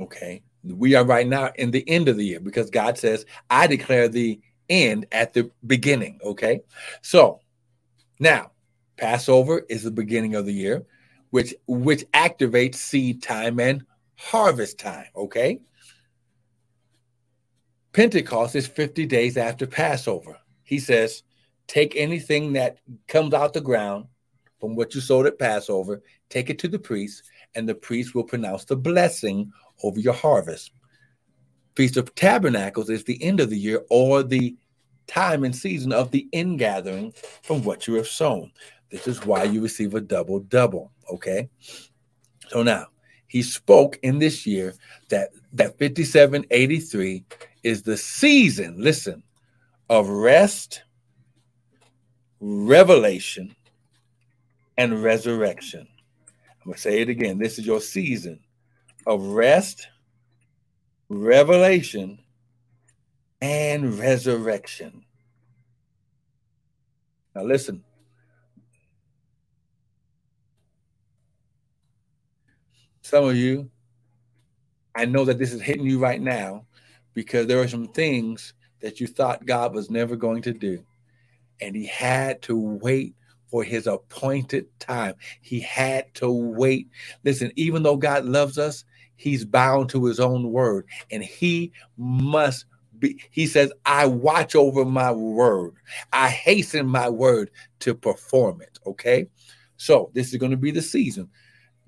[0.00, 3.66] Okay, we are right now in the end of the year because God says, "I
[3.66, 6.18] declare the end at the beginning.
[6.24, 6.60] Okay.
[7.02, 7.40] So
[8.18, 8.52] now
[8.96, 10.84] Passover is the beginning of the year,
[11.30, 13.84] which which activates seed time and
[14.16, 15.06] harvest time.
[15.16, 15.60] Okay.
[17.92, 20.36] Pentecost is 50 days after Passover.
[20.64, 21.22] He says,
[21.68, 24.06] take anything that comes out the ground
[24.60, 27.22] from what you sowed at Passover, take it to the priest,
[27.54, 29.52] and the priest will pronounce the blessing
[29.82, 30.72] over your harvest.
[31.76, 34.56] Feast of Tabernacles is the end of the year or the
[35.06, 37.12] time and season of the ingathering
[37.42, 38.50] from what you have sown.
[38.90, 40.92] This is why you receive a double double.
[41.10, 41.48] Okay.
[42.48, 42.86] So now
[43.26, 44.74] he spoke in this year
[45.08, 47.24] that that 5783
[47.62, 49.22] is the season, listen,
[49.90, 50.82] of rest,
[52.40, 53.54] revelation,
[54.76, 55.88] and resurrection.
[56.60, 57.38] I'm going to say it again.
[57.38, 58.40] This is your season
[59.06, 59.88] of rest,
[61.10, 62.20] revelation,
[63.42, 65.04] and resurrection.
[67.34, 67.84] Now, listen.
[73.02, 73.70] Some of you,
[74.94, 76.66] I know that this is hitting you right now
[77.14, 80.84] because there are some things that you thought God was never going to do.
[81.60, 83.16] And He had to wait
[83.50, 85.14] for His appointed time.
[85.42, 86.88] He had to wait.
[87.24, 88.84] Listen, even though God loves us,
[89.16, 92.66] He's bound to His own word and He must
[92.98, 95.74] be he says, I watch over my word.
[96.12, 97.50] I hasten my word
[97.80, 98.78] to perform it.
[98.86, 99.26] Okay.
[99.76, 101.28] So this is going to be the season.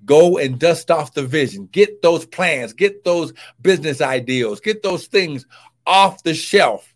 [0.05, 1.67] Go and dust off the vision.
[1.71, 5.45] Get those plans, get those business ideals, get those things
[5.85, 6.93] off the shelf.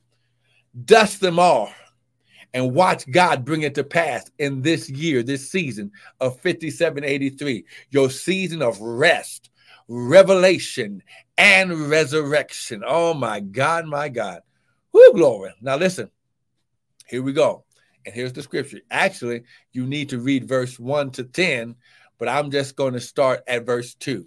[0.86, 1.75] Dust them off
[2.53, 8.09] and watch God bring it to pass in this year, this season of 5783, your
[8.09, 9.49] season of rest,
[9.91, 11.03] revelation,
[11.37, 12.81] and resurrection.
[12.85, 14.41] Oh my God, my God.
[14.93, 15.53] Whoo, glory.
[15.61, 16.09] Now listen,
[17.07, 17.65] here we go.
[18.05, 18.79] And here's the scripture.
[18.89, 21.75] Actually, you need to read verse 1 to 10,
[22.17, 24.25] but I'm just going to start at verse 2.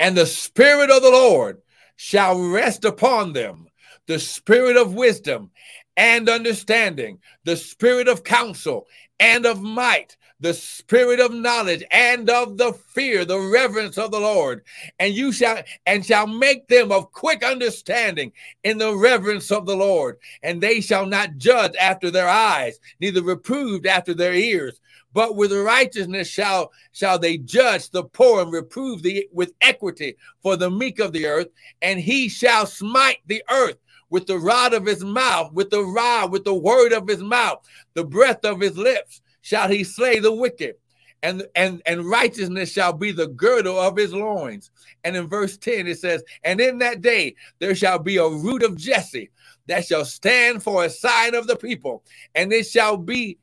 [0.00, 1.62] And the Spirit of the Lord
[1.96, 3.66] shall rest upon them,
[4.06, 5.50] the Spirit of wisdom
[5.96, 8.86] and understanding, the spirit of counsel
[9.18, 14.20] and of might, the spirit of knowledge and of the fear, the reverence of the
[14.20, 14.62] Lord.
[14.98, 18.32] And you shall and shall make them of quick understanding
[18.62, 20.18] in the reverence of the Lord.
[20.42, 24.80] And they shall not judge after their eyes, neither reproved after their ears.
[25.12, 30.56] But with righteousness shall shall they judge the poor and reprove the with equity for
[30.56, 31.48] the meek of the earth,
[31.82, 33.78] and he shall smite the earth
[34.10, 37.58] with the rod of his mouth, with the rod, with the word of his mouth,
[37.94, 40.76] the breath of his lips shall he slay the wicked.
[41.22, 44.70] And, and, and righteousness shall be the girdle of his loins.
[45.04, 48.62] And in verse 10, it says, And in that day there shall be a root
[48.62, 49.30] of Jesse
[49.66, 53.38] that shall stand for a sign of the people, and it shall be,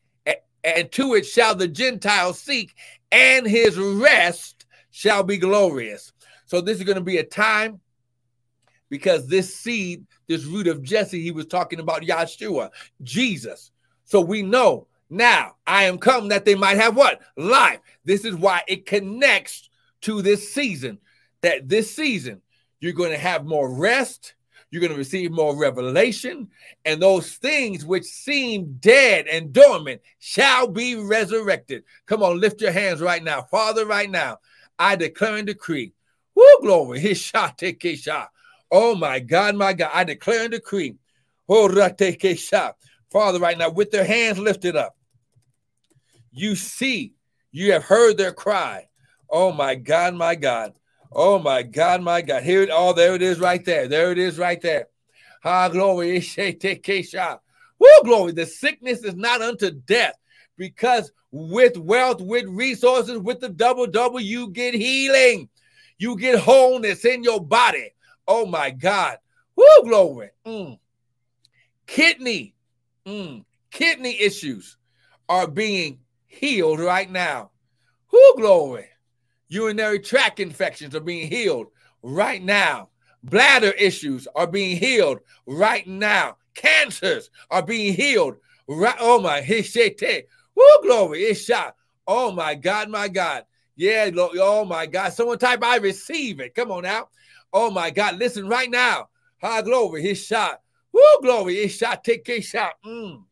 [0.64, 2.76] and to it shall the Gentiles seek,
[3.12, 6.14] and his rest shall be glorious.
[6.46, 7.80] So this is going to be a time
[8.90, 12.70] because this seed this root of Jesse, he was talking about Yahshua,
[13.02, 13.72] Jesus.
[14.06, 17.22] So we know now I am come that they might have what?
[17.38, 17.80] Life.
[18.04, 19.70] This is why it connects
[20.02, 21.00] to this season.
[21.42, 22.42] That this season,
[22.80, 24.34] you're going to have more rest,
[24.72, 26.50] you're going to receive more revelation,
[26.84, 31.84] and those things which seem dead and dormant shall be resurrected.
[32.08, 33.44] Come on, lift your hands right now.
[33.44, 34.40] Father, right now,
[34.80, 35.94] I declare and decree.
[36.36, 37.00] Woo, glory.
[37.00, 38.30] His shot, take a shot.
[38.72, 39.92] Oh my God, my God.
[39.94, 40.96] I declare and decree.
[41.48, 41.68] Oh,
[43.12, 44.95] Father, right now, with their hands lifted up,
[46.36, 47.14] you see,
[47.52, 48.88] you have heard their cry.
[49.30, 50.74] Oh my God, my God.
[51.12, 52.44] Oh my God, my God.
[52.44, 53.88] Here it oh, there it is right there.
[53.88, 54.88] There it is right there.
[55.44, 56.24] Ha glory.
[57.80, 58.32] Woo, glory.
[58.32, 60.16] The sickness is not unto death
[60.58, 65.50] because with wealth, with resources, with the double double, you get healing.
[65.98, 67.94] You get wholeness in your body.
[68.28, 69.18] Oh my God.
[69.56, 70.32] Woo, glory.
[70.46, 70.80] Mm.
[71.88, 72.56] Kidney,
[73.06, 73.46] mm.
[73.72, 74.78] kidney issues
[75.30, 76.00] are being
[76.36, 77.52] healed right now.
[78.12, 78.88] Woo, glory.
[79.48, 81.68] Urinary tract infections are being healed
[82.02, 82.90] right now.
[83.24, 86.38] Bladder issues are being healed right now.
[86.54, 88.96] Cancers are being healed right.
[89.00, 90.24] Oh my, hishete.
[90.56, 91.34] Woo, glory.
[91.34, 91.76] Shot.
[92.08, 93.46] Oh my God, my God.
[93.76, 95.12] Yeah, oh my God.
[95.14, 96.56] Someone type, I receive it.
[96.56, 97.10] Come on now.
[97.52, 98.18] Oh my God.
[98.18, 99.10] Listen right now.
[99.42, 100.02] High glory.
[100.02, 100.62] His shot.
[100.92, 101.56] Woo, glory.
[101.56, 102.04] His shot.
[102.04, 102.74] Take a shot.
[102.86, 103.24] Mm.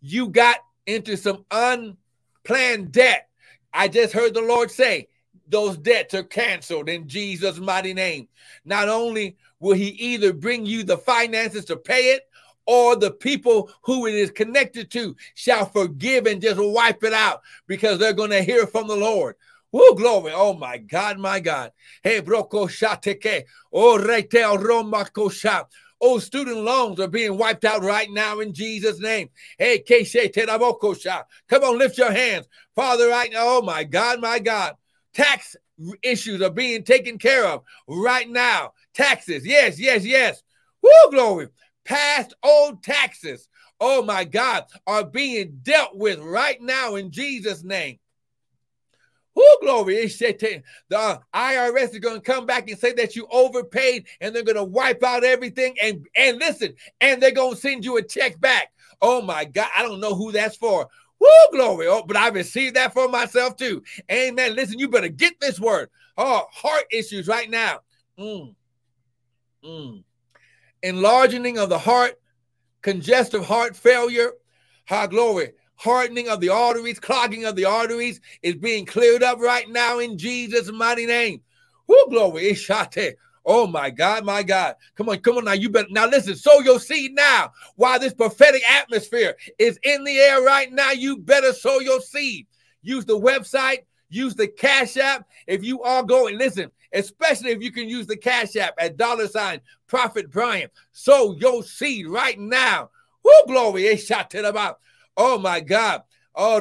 [0.00, 0.58] You got
[0.88, 3.28] into some unplanned debt.
[3.72, 5.08] I just heard the Lord say,
[5.46, 8.28] those debts are canceled in Jesus' mighty name.
[8.64, 12.22] Not only will He either bring you the finances to pay it,
[12.66, 17.40] or the people who it is connected to shall forgive and just wipe it out
[17.66, 19.36] because they're going to hear from the Lord.
[19.72, 20.32] Oh, glory.
[20.34, 21.72] Oh, my God, my God.
[22.02, 23.44] Hey, broko shateke.
[23.72, 25.64] Oh, rete oh, roma kosha.
[26.00, 29.30] Oh, student loans are being wiped out right now in Jesus' name.
[29.58, 30.32] Hey, keshe.
[31.48, 32.46] Come on, lift your hands.
[32.76, 33.42] Father, right now.
[33.42, 34.74] Oh, my God, my God.
[35.14, 35.56] Tax
[36.02, 38.72] issues are being taken care of right now.
[38.94, 39.44] Taxes.
[39.44, 40.42] Yes, yes, yes.
[40.82, 41.48] Woo, glory.
[41.84, 43.48] Past old taxes.
[43.80, 47.98] Oh, my God, are being dealt with right now in Jesus' name.
[49.38, 49.94] Who glory.
[50.08, 54.56] The IRS is going to come back and say that you overpaid and they're going
[54.56, 55.76] to wipe out everything.
[55.80, 58.72] And, and listen, and they're going to send you a check back.
[59.00, 59.68] Oh my God.
[59.76, 60.88] I don't know who that's for.
[61.20, 61.86] Woo, glory.
[61.86, 63.84] Oh, but I received that for myself too.
[64.10, 64.56] Amen.
[64.56, 65.88] Listen, you better get this word.
[66.16, 67.78] Oh, heart issues right now.
[68.18, 68.56] Mm.
[69.64, 70.02] Mm.
[70.82, 72.20] Enlarging of the heart,
[72.82, 74.32] congestive heart failure.
[74.88, 79.68] High glory hardening of the arteries, clogging of the arteries is being cleared up right
[79.70, 81.40] now in Jesus' mighty name.
[81.86, 82.52] Who glory.
[82.52, 83.14] Ishate.
[83.46, 84.74] Oh my God, my God.
[84.96, 85.52] Come on, come on now.
[85.52, 87.52] You better now listen, sow your seed now.
[87.76, 92.46] While this prophetic atmosphere is in the air right now, you better sow your seed.
[92.82, 96.36] Use the website, use the Cash App if you are going.
[96.36, 100.68] Listen, especially if you can use the Cash App at dollar sign Prophet Brian.
[100.92, 102.90] Sow your seed right now.
[103.22, 103.86] Who glory.
[103.86, 104.76] It shot to the mouth.
[105.18, 106.02] Oh my God.
[106.34, 106.60] Oh,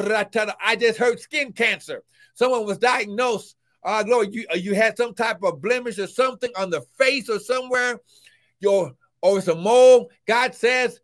[0.59, 2.03] I just heard skin cancer.
[2.33, 3.55] Someone was diagnosed.
[3.83, 7.39] Uh, glory, you, you had some type of blemish or something on the face or
[7.39, 8.01] somewhere.
[8.59, 10.09] Your or it's a mole.
[10.25, 10.99] God says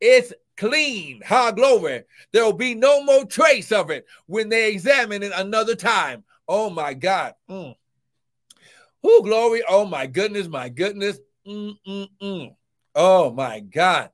[0.00, 1.22] it's clean.
[1.26, 2.04] Ha, glory.
[2.32, 6.24] There will be no more trace of it when they examine it another time.
[6.46, 7.34] Oh my God.
[7.50, 7.74] Mm.
[9.02, 9.62] Oh, glory.
[9.66, 10.48] Oh my goodness.
[10.48, 11.18] My goodness.
[11.46, 12.54] Mm-mm-mm.
[12.94, 14.10] Oh my God.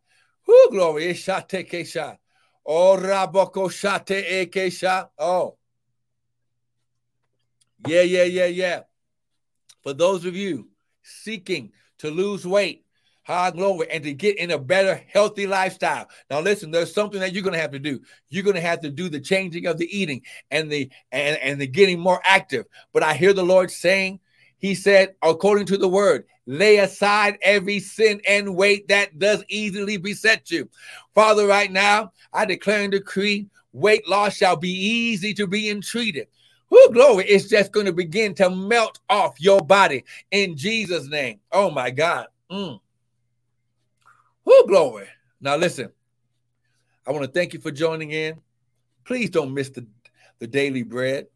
[0.48, 1.06] Oh, glory.
[1.06, 2.18] It's shot, take a kesha.
[2.66, 5.08] Oh, raboko shate ekesha.
[5.18, 5.56] Oh.
[7.86, 8.80] Yeah, yeah, yeah, yeah.
[9.82, 10.68] For those of you
[11.02, 12.84] seeking to lose weight,
[13.22, 16.08] high glory, and to get in a better, healthy lifestyle.
[16.30, 18.00] Now, listen, there's something that you're to have to do.
[18.30, 21.66] You're to have to do the changing of the eating and the and, and the
[21.66, 22.64] getting more active.
[22.94, 24.20] But I hear the Lord saying,
[24.64, 29.98] He said, according to the word, lay aside every sin and weight that does easily
[29.98, 30.70] beset you.
[31.14, 36.28] Father, right now, I declare and decree weight loss shall be easy to be entreated.
[36.70, 41.40] Who glory, it's just going to begin to melt off your body in Jesus' name.
[41.52, 42.28] Oh my God.
[42.50, 42.80] Mm.
[44.66, 45.08] Glory.
[45.42, 45.92] Now, listen,
[47.06, 48.40] I want to thank you for joining in.
[49.04, 49.86] Please don't miss the,
[50.38, 51.26] the daily bread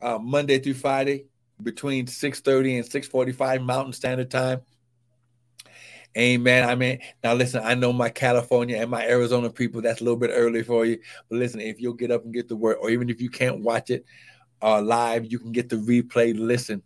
[0.00, 1.26] uh, Monday through Friday
[1.62, 4.60] between 6:30 and 6:45 Mountain Standard Time.
[6.18, 6.68] Amen.
[6.68, 10.18] I mean, now listen, I know my California and my Arizona people, that's a little
[10.18, 10.98] bit early for you.
[11.28, 13.60] But listen, if you'll get up and get the word, or even if you can't
[13.60, 14.04] watch it
[14.60, 16.82] uh, live, you can get the replay, listen.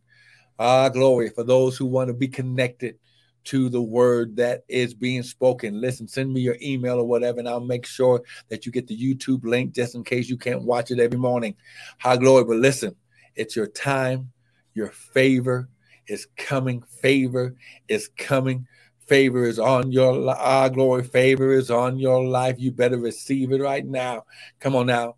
[0.58, 2.96] Ah, glory for those who want to be connected
[3.44, 5.80] to the word that is being spoken.
[5.80, 8.96] Listen, send me your email or whatever, and I'll make sure that you get the
[8.96, 11.56] YouTube link just in case you can't watch it every morning.
[11.98, 12.44] High glory.
[12.44, 12.94] But listen,
[13.36, 14.32] it's your time,
[14.74, 15.68] your favor
[16.06, 16.82] is coming.
[16.82, 17.54] Favor
[17.88, 18.66] is coming.
[19.06, 21.04] Favor is on your ah, glory.
[21.04, 22.56] Favor is on your life.
[22.58, 24.24] You better receive it right now.
[24.60, 25.16] Come on now.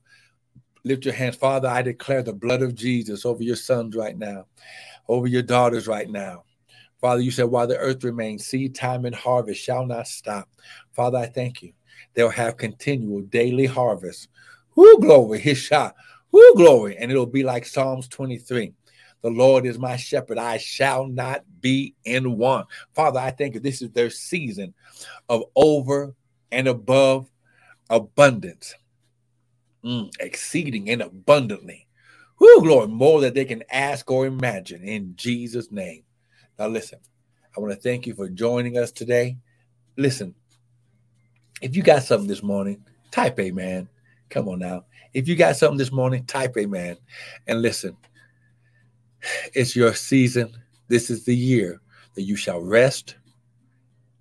[0.84, 1.36] Lift your hands.
[1.36, 4.46] Father, I declare the blood of Jesus over your sons right now,
[5.08, 6.44] over your daughters right now.
[7.00, 10.48] Father, you said, while the earth remains, seed time and harvest shall not stop.
[10.92, 11.72] Father, I thank you.
[12.14, 14.28] They'll have continual daily harvest.
[14.70, 15.94] Who glory, his shot.
[16.30, 16.96] Who glory.
[16.98, 18.72] And it'll be like Psalms 23.
[19.22, 20.38] The Lord is my shepherd.
[20.38, 22.68] I shall not be in want.
[22.94, 23.60] Father, I thank you.
[23.60, 24.74] This is their season
[25.28, 26.14] of over
[26.52, 27.30] and above
[27.90, 28.74] abundance,
[29.84, 31.86] mm, exceeding and abundantly.
[32.36, 36.02] Who glory, more than they can ask or imagine in Jesus' name.
[36.58, 36.98] Now, listen,
[37.56, 39.38] I want to thank you for joining us today.
[39.96, 40.34] Listen,
[41.62, 43.88] if you got something this morning, type amen.
[44.28, 44.84] Come on now.
[45.14, 46.98] If you got something this morning, type amen.
[47.46, 47.96] And listen,
[49.54, 50.56] it's your season.
[50.88, 51.80] This is the year
[52.14, 53.16] that you shall rest,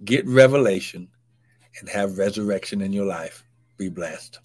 [0.04, 1.08] get revelation,
[1.80, 3.44] and have resurrection in your life.
[3.78, 4.40] Be blessed.